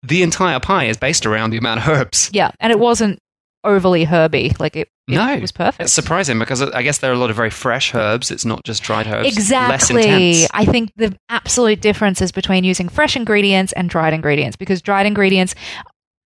[0.02, 2.30] The entire pie is based around the amount of herbs.
[2.32, 3.18] Yeah, and it wasn't
[3.64, 4.54] overly herby.
[4.58, 5.82] Like it, it No, was perfect.
[5.82, 8.30] It's surprising because I guess there are a lot of very fresh herbs.
[8.30, 9.24] It's not just dried herbs.
[9.24, 10.46] Less Exactly.
[10.54, 15.06] I think the absolute difference is between using fresh ingredients and dried ingredients because dried
[15.06, 15.54] ingredients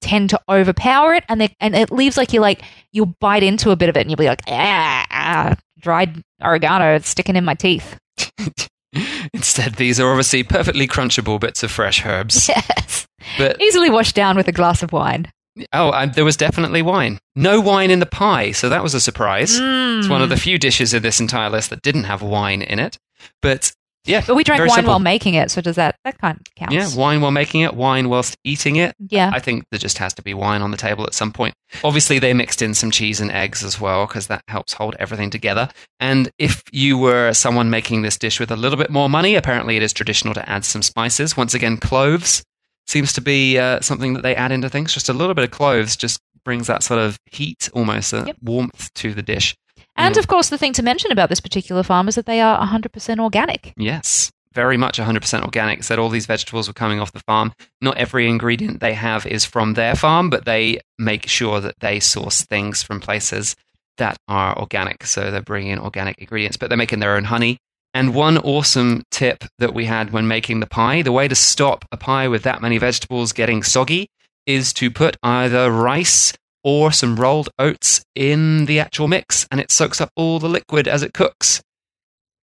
[0.01, 3.70] tend to overpower it and they, and it leaves like you like you'll bite into
[3.70, 5.55] a bit of it and you'll be like ah, ah
[5.87, 7.97] dried oregano sticking in my teeth.
[9.32, 12.49] Instead, these are obviously perfectly crunchable bits of fresh herbs.
[12.78, 13.07] Yes.
[13.39, 15.30] But Easily washed down with a glass of wine.
[15.72, 17.18] oh, and there was definitely wine.
[17.37, 19.53] No wine in the pie, so that was a surprise.
[19.55, 19.61] It's
[20.07, 20.11] Mm.
[20.11, 22.99] one of the few dishes in this entire list that didn't have wine in it.
[23.43, 23.72] But
[24.07, 24.90] yeah, But we drank wine simple.
[24.92, 26.74] while making it, so does that that kind of counts?
[26.74, 28.94] Yeah, wine while making it, wine whilst eating it.
[29.09, 29.30] Yeah.
[29.34, 31.54] I think there just has to be wine on the table at some point.
[31.84, 35.30] Obviously, they mixed in some cheese and eggs as well because that helps hold everything
[35.30, 35.68] together.
[36.00, 39.76] And if you were someone making this dish with a little bit more money, apparently
[39.76, 41.36] it is traditional to add some spices.
[41.36, 42.42] Once again, cloves
[42.86, 44.94] seems to be uh, something that they add into things.
[44.94, 48.36] Just a little bit of cloves just brings that sort of heat, almost a Yep.
[48.42, 49.57] warmth to the dish.
[49.97, 50.20] And Yeah.
[50.20, 53.18] of course, the thing to mention about this particular farm is that they are 100%
[53.20, 53.72] organic.
[53.76, 55.84] Yes, very much 100% organic.
[55.84, 57.53] Said all these vegetables were coming off the farm.
[57.80, 62.01] Not every ingredient they have is from their farm, but they make sure that they
[62.01, 63.57] source things from places
[63.99, 65.07] that are organic.
[65.07, 67.59] So they're bringing in organic ingredients, but they're making their own honey.
[67.94, 71.86] And one awesome tip that we had when making the pie the way to stop
[71.90, 74.11] a pie with that many vegetables getting soggy
[74.44, 76.34] is to put either rice
[76.66, 80.88] or some rolled oats in the actual mix, and it soaks up all the liquid
[80.88, 81.62] as it cooks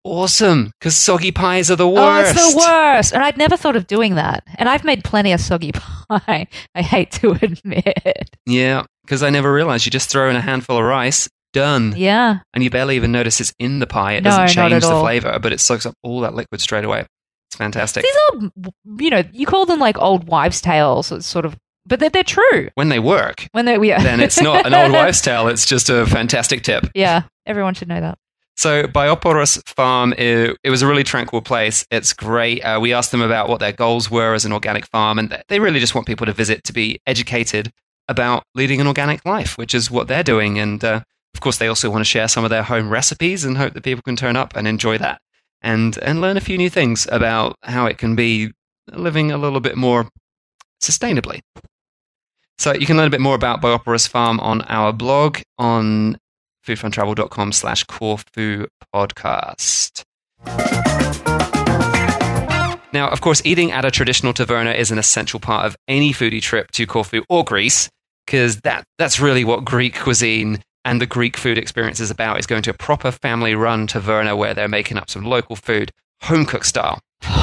[0.05, 2.35] awesome because soggy pies are the worst.
[2.37, 3.13] Oh, it's the worst.
[3.13, 4.43] And I'd never thought of doing that.
[4.55, 8.29] And I've made plenty of soggy pie, I hate to admit.
[8.45, 12.39] Yeah, because I never realized you just throw in a handful of rice, done, Yeah.
[12.53, 14.13] and you barely even notice it's in the pie.
[14.13, 17.05] It No, doesn't change the flavor, but it soaks up all that liquid straight away.
[17.49, 18.03] It's fantastic.
[18.03, 21.55] These are, you know, you call them like old wives' tales, sort of,
[21.85, 22.69] but they're, they're true.
[22.75, 24.01] When they work, When they're, yeah.
[24.01, 25.47] then it's not an old wives' tale.
[25.47, 26.85] It's just a fantastic tip.
[26.93, 27.23] Yeah.
[27.45, 28.17] Everyone should know that.
[28.55, 31.85] So Bioporos Farm, it, it was a really tranquil place.
[31.89, 32.61] It's great.
[32.61, 35.59] Uh, we asked them about what their goals were as an organic farm, and they
[35.59, 37.71] really just want people to visit to be educated
[38.07, 40.59] about leading an organic life, which is what they're doing.
[40.59, 41.01] And uh,
[41.33, 43.83] of course, they also want to share some of their home recipes and hope that
[43.83, 45.19] people can turn up and enjoy that
[45.63, 48.51] and and learn a few new things about how it can be
[48.91, 50.07] living a little bit more
[50.81, 51.39] sustainably.
[52.57, 56.17] So you can learn a bit more about Bioporos Farm on our blog on
[56.65, 60.03] foodfuntravel.com slash Corfu podcast.
[62.93, 66.41] Now, of course, eating at a traditional taverna is an essential part of any foodie
[66.41, 67.89] trip to Corfu or Greece,
[68.25, 72.45] because that, that's really what Greek cuisine and the Greek food experience is about, is
[72.45, 75.89] going to a proper family-run taverna where they're making up some local food,
[76.21, 76.99] home-cooked style.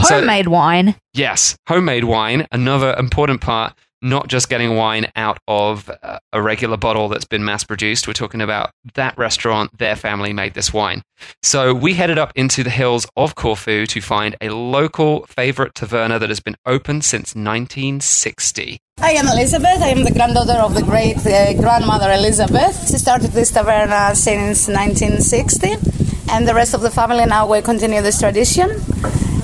[0.06, 0.94] So- Homemade wine.
[1.14, 6.76] Yes, homemade wine, another important part, not just getting wine out of uh, a regular
[6.76, 8.07] bottle that's been mass produced.
[8.07, 11.03] We're talking about that restaurant, their family made this wine.
[11.42, 16.18] So we headed up into the hills of Corfu to find a local favorite taverna
[16.18, 18.78] that has been open since 1960.
[19.03, 19.80] I am Elizabeth.
[19.80, 22.88] I am the granddaughter of the great uh, grandmother Elizabeth.
[22.90, 28.03] She started this taverna since 1960, and the rest of the family now will continue
[28.03, 28.68] this tradition.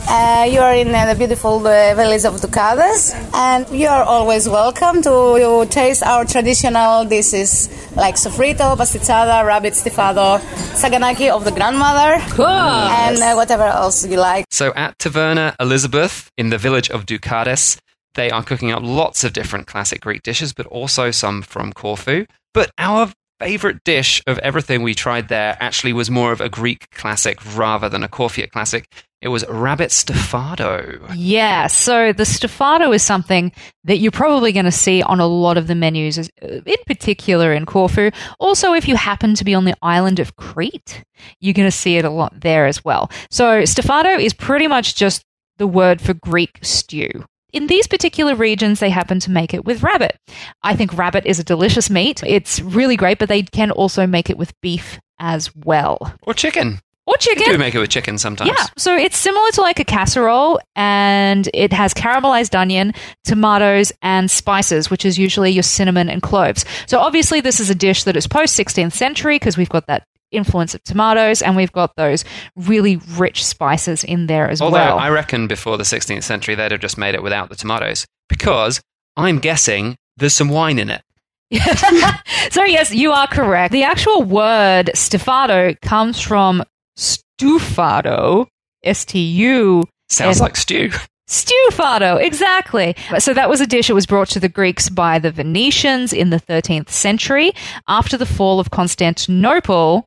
[0.08, 4.48] Uh, you are in uh, the beautiful uh, village of Doukades, and you are always
[4.48, 10.38] welcome to taste our traditional dishes like sofrito, pastitsada, rabbit stifado,
[10.78, 14.44] saganaki of the grandmother, and uh, whatever else you like.
[14.52, 17.78] So at Taverna Elizabeth in the village of Doukades,
[18.14, 22.26] they are cooking up lots of different classic Greek dishes, but also some from Corfu.
[22.54, 26.90] But our favorite dish of everything we tried there actually was more of a Greek
[26.90, 28.90] classic rather than a Corfiot classic.
[29.22, 31.12] It was rabbit stifado.
[31.14, 33.50] Yeah, so the stifado is something
[33.84, 37.52] that you're probably going to see on a lot of the menus, uh, in particular
[37.52, 38.10] in Corfu.
[38.38, 41.02] Also, if you happen to be on the island of Crete,
[41.40, 43.10] you're going to see it a lot there as well.
[43.30, 45.24] So, stifado is pretty much just
[45.56, 47.24] the word for Greek stew.
[47.56, 50.18] In these particular regions, they happen to make it with rabbit.
[50.62, 52.22] I think rabbit is a delicious meat.
[52.22, 56.12] It's really great, but they can also make it with beef as well.
[56.22, 56.78] Or chicken.
[57.06, 57.52] or You chicken.
[57.52, 58.50] do make it with chicken sometimes.
[58.50, 62.92] Yeah, so it's similar to like a casserole, and it has caramelized onion,
[63.24, 66.66] tomatoes, and spices, which is usually your cinnamon and cloves.
[66.86, 70.06] So obviously, this is a dish that is post 16th century because we've got that
[70.30, 72.24] influence of tomatoes, and we've got those
[72.56, 74.98] really rich spices in there as Although well.
[74.98, 78.80] I reckon before the 16th century, they'd have just made it without the tomatoes because
[79.16, 81.02] I'm guessing there's some wine in it.
[82.50, 83.72] so yes, you are correct.
[83.72, 86.64] The actual word stufado comes from
[86.98, 88.46] stufado,
[88.82, 90.90] S T U Sounds like stew.
[91.28, 92.94] Stufado, exactly.
[93.18, 96.30] So that was a dish that was brought to the Greeks by the Venetians in
[96.30, 97.52] the 13th century
[97.88, 100.04] after the fall of Constantinople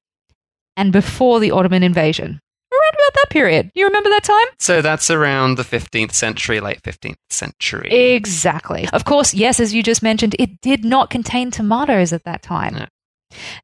[0.79, 2.39] and before the Ottoman invasion.
[2.71, 3.69] Around about that period.
[3.75, 4.47] You remember that time?
[4.59, 7.91] So that's around the 15th century, late 15th century.
[7.91, 8.87] Exactly.
[8.93, 12.75] Of course, yes, as you just mentioned, it did not contain tomatoes at that time.
[12.75, 12.85] No.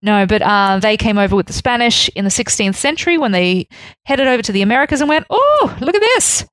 [0.02, 3.68] No, but uh, they came over with the Spanish in the 16th century when they
[4.06, 6.46] headed over to the Americas and went, oh, look at this.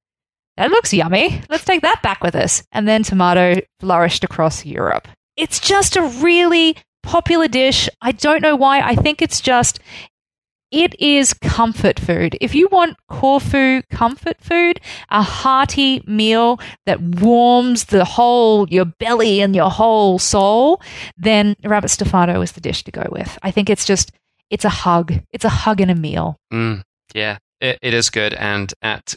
[0.56, 1.42] That looks yummy.
[1.50, 2.62] Let's take that back with us.
[2.72, 5.08] And then tomato flourished across Europe.
[5.36, 7.88] It's just a really popular dish.
[8.00, 8.80] I don't know why.
[8.80, 9.80] I think it's just,
[10.72, 12.36] it is comfort food.
[12.40, 19.40] If you want Corfu comfort food, a hearty meal that warms the whole, your belly
[19.42, 20.80] and your whole soul,
[21.16, 23.38] then rabbit stifado is the dish to go with.
[23.42, 24.10] I think it's just,
[24.50, 25.12] it's a hug.
[25.30, 26.36] It's a hug in a meal.
[26.52, 26.82] Mm,
[27.14, 28.32] yeah, it, it is good.
[28.34, 29.14] And at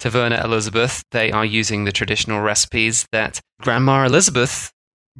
[0.00, 4.72] Taverna Elizabeth, they are using the traditional recipes that Grandma Elizabeth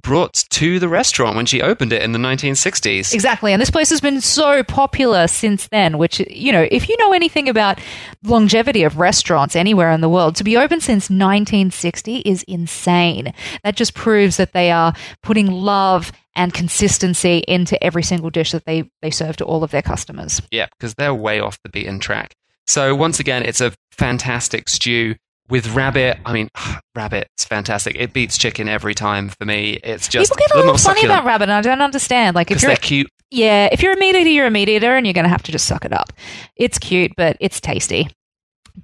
[0.02, 3.12] brought to the restaurant when she opened it in the 1960s.
[3.12, 3.52] Exactly.
[3.52, 7.12] And this place has been so popular since then, which, you know, if you know
[7.12, 7.78] anything about
[8.24, 13.32] longevity of restaurants anywhere in the world, to be open since 1960 is insane.
[13.64, 14.92] That just proves that they are
[15.22, 19.72] putting love and consistency into every single dish that they, they serve to all of
[19.72, 20.40] their customers.
[20.50, 22.34] Yeah, because they're way off the beaten track.
[22.66, 25.16] So once again, it's a fantastic stew
[25.48, 26.18] with rabbit.
[26.24, 26.48] I mean,
[26.94, 27.96] rabbit's fantastic.
[27.96, 29.80] It beats chicken every time for me.
[29.84, 32.34] It's just People get a little funny succulent about rabbit, and I don't understand.
[32.34, 33.08] Like, if you're they're cute.
[33.30, 35.42] Yeah, if you're a meat eater, you're a meat eater, and you're going to have
[35.44, 36.12] to just suck it up.
[36.56, 38.08] It's cute, but it's tasty.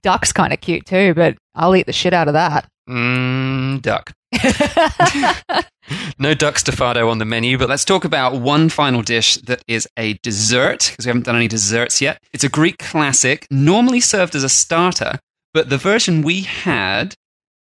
[0.03, 2.67] Duck's kind of cute too, but I'll eat the shit out of that.
[2.89, 4.12] Mm, duck.
[6.19, 9.89] no duck stifado on the menu, but let's talk about one final dish that is
[9.99, 12.19] a dessert because we haven't done any desserts yet.
[12.33, 15.19] It's a Greek classic, normally served as a starter,
[15.55, 17.15] but the version we had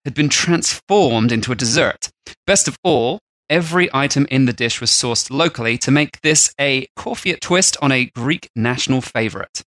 [0.03, 2.09] had been transformed into a dessert.
[2.45, 3.19] Best of all,
[3.49, 7.91] every item in the dish was sourced locally to make this a Corfiot twist on
[7.91, 9.61] a Greek national favorite.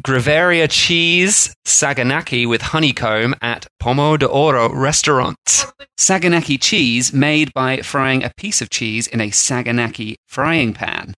[0.00, 4.26] Graviera cheese saganaki with honeycomb at Pomo de
[4.72, 5.36] restaurant.
[5.98, 11.12] Saganaki cheese made by frying a piece of cheese in a saganaki frying pan.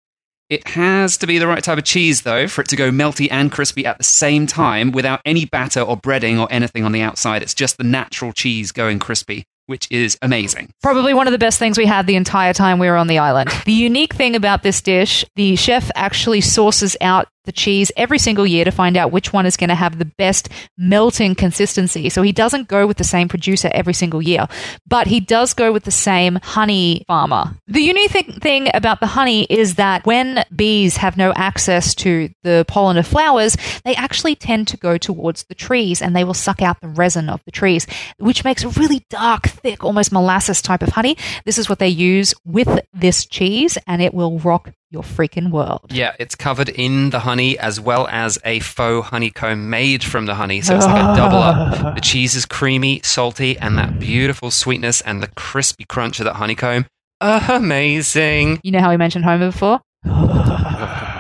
[0.52, 3.26] It has to be the right type of cheese, though, for it to go melty
[3.30, 7.00] and crispy at the same time without any batter or breading or anything on the
[7.00, 7.42] outside.
[7.42, 10.68] It's just the natural cheese going crispy, which is amazing.
[10.82, 13.16] Probably one of the best things we had the entire time we were on the
[13.16, 13.48] island.
[13.64, 18.46] The unique thing about this dish, the chef actually sources out the cheese every single
[18.46, 22.08] year to find out which one is going to have the best melting consistency.
[22.08, 24.46] So he doesn't go with the same producer every single year,
[24.86, 27.54] but he does go with the same honey farmer.
[27.66, 32.64] The unique thing, about the honey is that when bees have no access to the
[32.68, 36.62] pollen of flowers, they actually tend to go towards the trees and they will suck
[36.62, 37.86] out the resin of the trees,
[38.18, 41.16] which makes a really dark, thick, almost molasses type of honey.
[41.44, 45.80] This is what they use with this cheese and it will rock your freaking world.
[45.90, 50.34] Yeah, it's covered in the honey as well as a faux honeycomb made from the
[50.34, 50.60] honey.
[50.60, 51.16] So it's like a ah.
[51.16, 51.94] double up.
[51.94, 56.36] The cheese is creamy, salty, and that beautiful sweetness and the crispy crunch of that
[56.36, 56.84] honeycomb.
[57.20, 58.60] Amazing.
[58.62, 59.80] You know how we mentioned Homer before?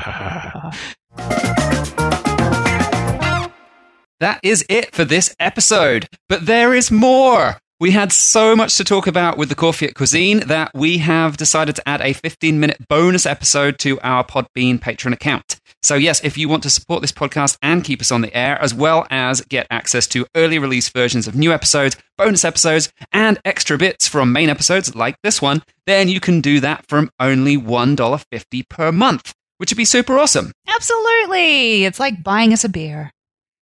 [4.22, 6.06] That is it for this episode.
[6.28, 7.58] But there is more.
[7.82, 11.74] We had so much to talk about with the Corfiot cuisine that we have decided
[11.74, 15.58] to add a 15 minute bonus episode to our Podbean Patreon account.
[15.82, 18.56] So, yes, if you want to support this podcast and keep us on the air,
[18.62, 23.40] as well as get access to early release versions of new episodes, bonus episodes, and
[23.44, 27.56] extra bits from main episodes like this one, then you can do that from only
[27.56, 30.52] $1.50 per month, which would be super awesome.
[30.68, 31.84] Absolutely.
[31.84, 33.10] It's like buying us a beer.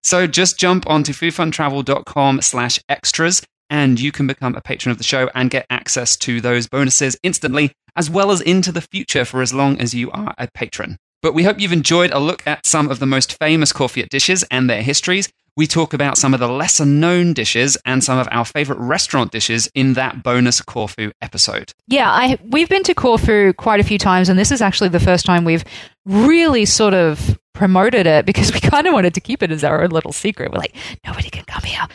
[0.03, 3.41] So just jump onto foodfuntravel.com slash extras
[3.71, 7.17] and you can become a patron of the show and get access to those bonuses
[7.23, 10.99] instantly, as well as into the future for as long as you are a patron.
[11.23, 14.43] But we hope you've enjoyed a look at some of the most famous Corfiot dishes
[14.51, 15.31] and their histories.
[15.57, 19.33] We talk about some of the lesser known dishes and some of our favorite restaurant
[19.33, 21.75] dishes in that bonus Corfu episode.
[21.89, 25.01] Yeah, I we've been to Corfu quite a few times, and this is actually the
[25.01, 25.65] first time we've
[26.11, 29.83] really sort of promoted it because we kind of wanted to keep it as our
[29.83, 30.51] own little secret.
[30.51, 30.75] We're like,
[31.07, 31.87] nobody can come here.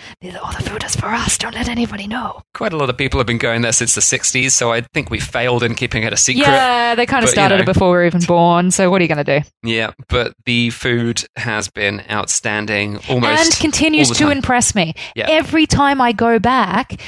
[0.42, 1.38] All the food is for us.
[1.38, 2.42] Don't let anybody know.
[2.54, 5.10] Quite a lot of people have been going there since the 60s, so I think
[5.10, 6.44] we failed in keeping it a secret.
[6.44, 7.62] Yeah, they kind of But, you started know.
[7.64, 8.72] it before we were even born.
[8.72, 9.48] So what are you going to do?
[9.64, 14.94] Yeah, but the food has been outstanding almost and continues to impress me.
[15.16, 15.28] Yeah.
[15.30, 17.02] Every time I go back,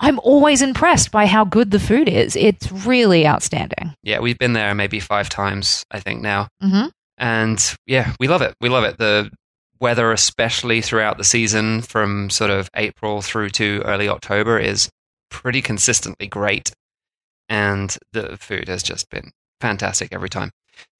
[0.00, 2.36] I'm always impressed by how good the food is.
[2.36, 3.94] It's really outstanding.
[4.02, 6.48] Yeah, we've been there maybe five times, I think now.
[6.60, 6.86] hmm
[7.16, 8.54] And yeah, we love it.
[8.60, 8.98] We love it.
[8.98, 9.30] The
[9.80, 14.88] weather, especially throughout the season from sort of April through to early October, is
[15.30, 16.72] pretty consistently great.
[17.48, 19.30] And the food has just been
[19.60, 20.50] fantastic every time.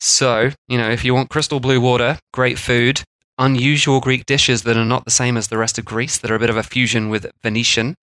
[0.01, 3.03] So, you know, if you want crystal blue water, great food,
[3.39, 6.37] unusual Greek dishes that are not the same as the rest of Greece, that are
[6.37, 7.95] a bit of a fusion with Venetian,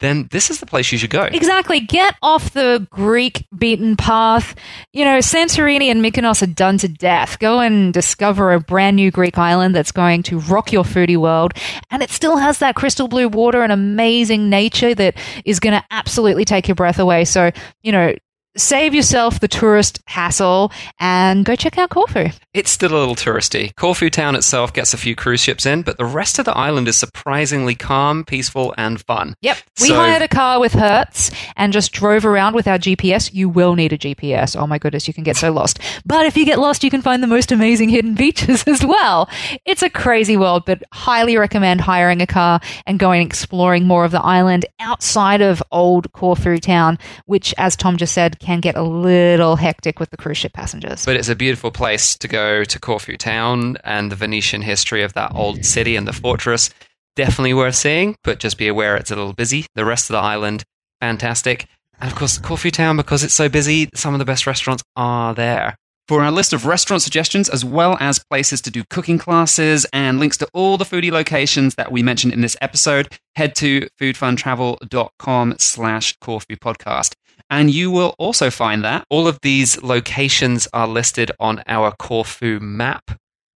[0.00, 1.22] then this is the place you should go.
[1.22, 1.80] Exactly.
[1.80, 4.54] Get off the Greek beaten path.
[4.92, 7.38] You know, Santorini and Mykonos are done to death.
[7.38, 11.54] Go and discover a brand new Greek island that's going to rock your foodie world.
[11.90, 15.84] And it still has that crystal blue water and amazing nature that is going to
[15.90, 17.24] absolutely take your breath away.
[17.24, 17.50] So,
[17.82, 18.14] you know,
[18.56, 22.28] save yourself the tourist hassle and go check out Corfu.
[22.52, 23.74] It's still a little touristy.
[23.76, 26.86] Corfu town itself gets a few cruise ships in, but the rest of the island
[26.86, 29.34] is surprisingly calm, peaceful, and fun.
[29.40, 29.58] Yep.
[29.80, 33.32] We So- hired a car with Hertz and just drove around with our GPS.
[33.34, 34.54] You will need a GPS.
[34.56, 35.80] Oh my goodness, you can get so lost.
[36.06, 39.28] But if you get lost, you can find the most amazing hidden beaches as well.
[39.64, 44.12] It's a crazy world, but highly recommend hiring a car and going exploring more of
[44.12, 48.82] the island outside of old Corfu town, which, as Tom just said, can get a
[48.82, 51.04] little hectic with the cruise ship passengers.
[51.04, 55.14] But it's a beautiful place to go to Corfu town and the Venetian history of
[55.14, 56.70] that old city and the fortress.
[57.16, 59.66] Definitely worth seeing, but just be aware it's a little busy.
[59.74, 60.64] The rest of the island,
[61.00, 61.66] fantastic.
[62.00, 65.34] And of course, Corfu town, because it's so busy, some of the best restaurants are
[65.34, 65.76] there.
[66.06, 70.20] For our list of restaurant suggestions, as well as places to do cooking classes and
[70.20, 75.54] links to all the foodie locations that we mentioned in this episode, head to foodfuntravel.com
[75.58, 77.14] slash Corfu podcast.
[77.54, 82.58] And you will also find that all of these locations are listed on our Corfu
[82.58, 83.12] map,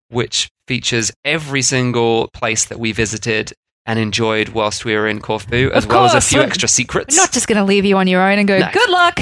[0.09, 3.53] which features every single place that we visited
[3.87, 7.17] and enjoyed whilst we were in Corfu, as well as a few extra secrets.
[7.17, 8.71] We're not just going to leave you on your own and go, No.
[8.73, 9.19] good luck.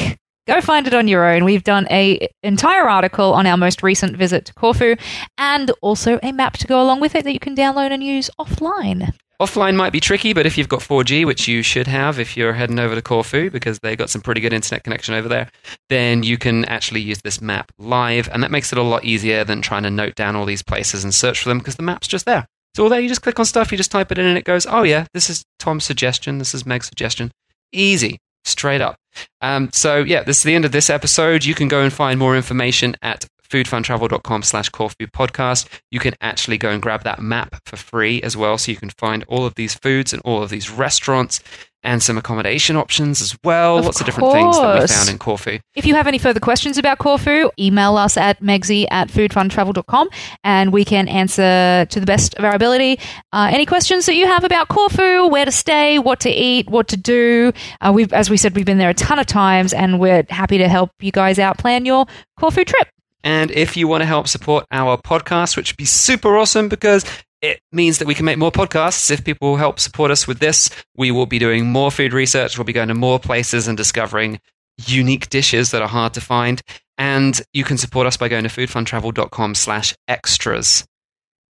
[0.46, 1.46] Go find it on your own.
[1.46, 4.96] We've done a entire article on our most recent visit to Corfu
[5.38, 8.28] and also a map to go along with it that you can download and use
[8.38, 9.14] offline.
[9.40, 12.54] Offline might be tricky, but if you've got 4G, which you should have if you're
[12.54, 15.50] heading over to Corfu, because they've got some pretty good internet connection over there,
[15.90, 19.44] then you can actually use this map live, and that makes it a lot easier
[19.44, 22.08] than trying to note down all these places and search for them because the map's
[22.08, 22.46] just there.
[22.74, 23.00] So all there.
[23.00, 25.06] You just click on stuff, you just type it in, and it goes, oh, yeah,
[25.12, 27.30] this is Tom's suggestion, this is Meg's suggestion.
[27.72, 28.96] Easy, straight up.
[29.40, 31.44] Um, so, yeah, this is the end of this episode.
[31.44, 35.68] You can go and find more information at foodfuntravel.com slash Corfu podcast.
[35.90, 38.58] You can actually go and grab that map for free as well.
[38.58, 41.40] So you can find all of these foods and all of these restaurants
[41.86, 43.78] and some accommodation options as well.
[43.78, 45.58] Of Lots of different things that we found in Corfu.
[45.74, 50.08] If you have any further questions about Corfu, email us at megsy at foodfuntravel.com
[50.42, 52.98] and we can answer to the best of our ability
[53.32, 56.88] uh, any questions that you have about Corfu, where to stay, what to eat, what
[56.88, 57.52] to do.
[57.80, 60.58] Uh, we've, as we said, we've been there a ton of times and we're happy
[60.58, 62.06] to help you guys out plan your
[62.38, 62.88] Corfu trip.
[63.24, 67.04] And if you want to help support our podcast, which would be super awesome because
[67.42, 69.10] it means that we can make more podcasts.
[69.10, 72.56] If people help support us with this, we will be doing more food research.
[72.56, 74.40] We'll be going to more places and discovering
[74.86, 76.62] unique dishes that are hard to find.
[76.98, 80.86] And you can support us by going to foodfuntravel.com slash extras.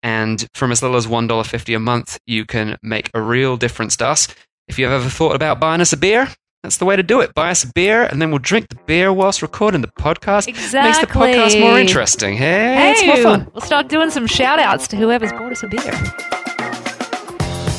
[0.02, 4.08] And from as little as $1.50 a month, you can make a real difference to
[4.08, 4.28] us.
[4.68, 6.30] If you've ever thought about buying us a beer,
[6.66, 7.34] that's the way to do it.
[7.36, 10.48] Buy us a beer, and then we'll drink the beer whilst recording the podcast.
[10.48, 10.82] Exactly.
[10.82, 12.36] Makes the podcast more interesting.
[12.36, 13.52] Hey, it's more fun.
[13.54, 15.92] We'll start doing some shout outs to whoever's bought us a beer.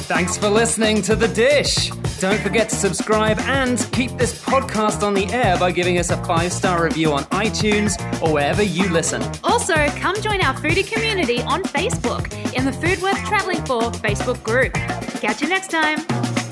[0.06, 1.90] Thanks for listening to The Dish.
[2.20, 6.24] Don't forget to subscribe and keep this podcast on the air by giving us a
[6.24, 9.20] five star review on iTunes or wherever you listen.
[9.42, 14.40] Also, come join our foodie community on Facebook in the Food Worth Traveling For Facebook
[14.44, 14.74] group.
[15.20, 16.45] Catch you next time.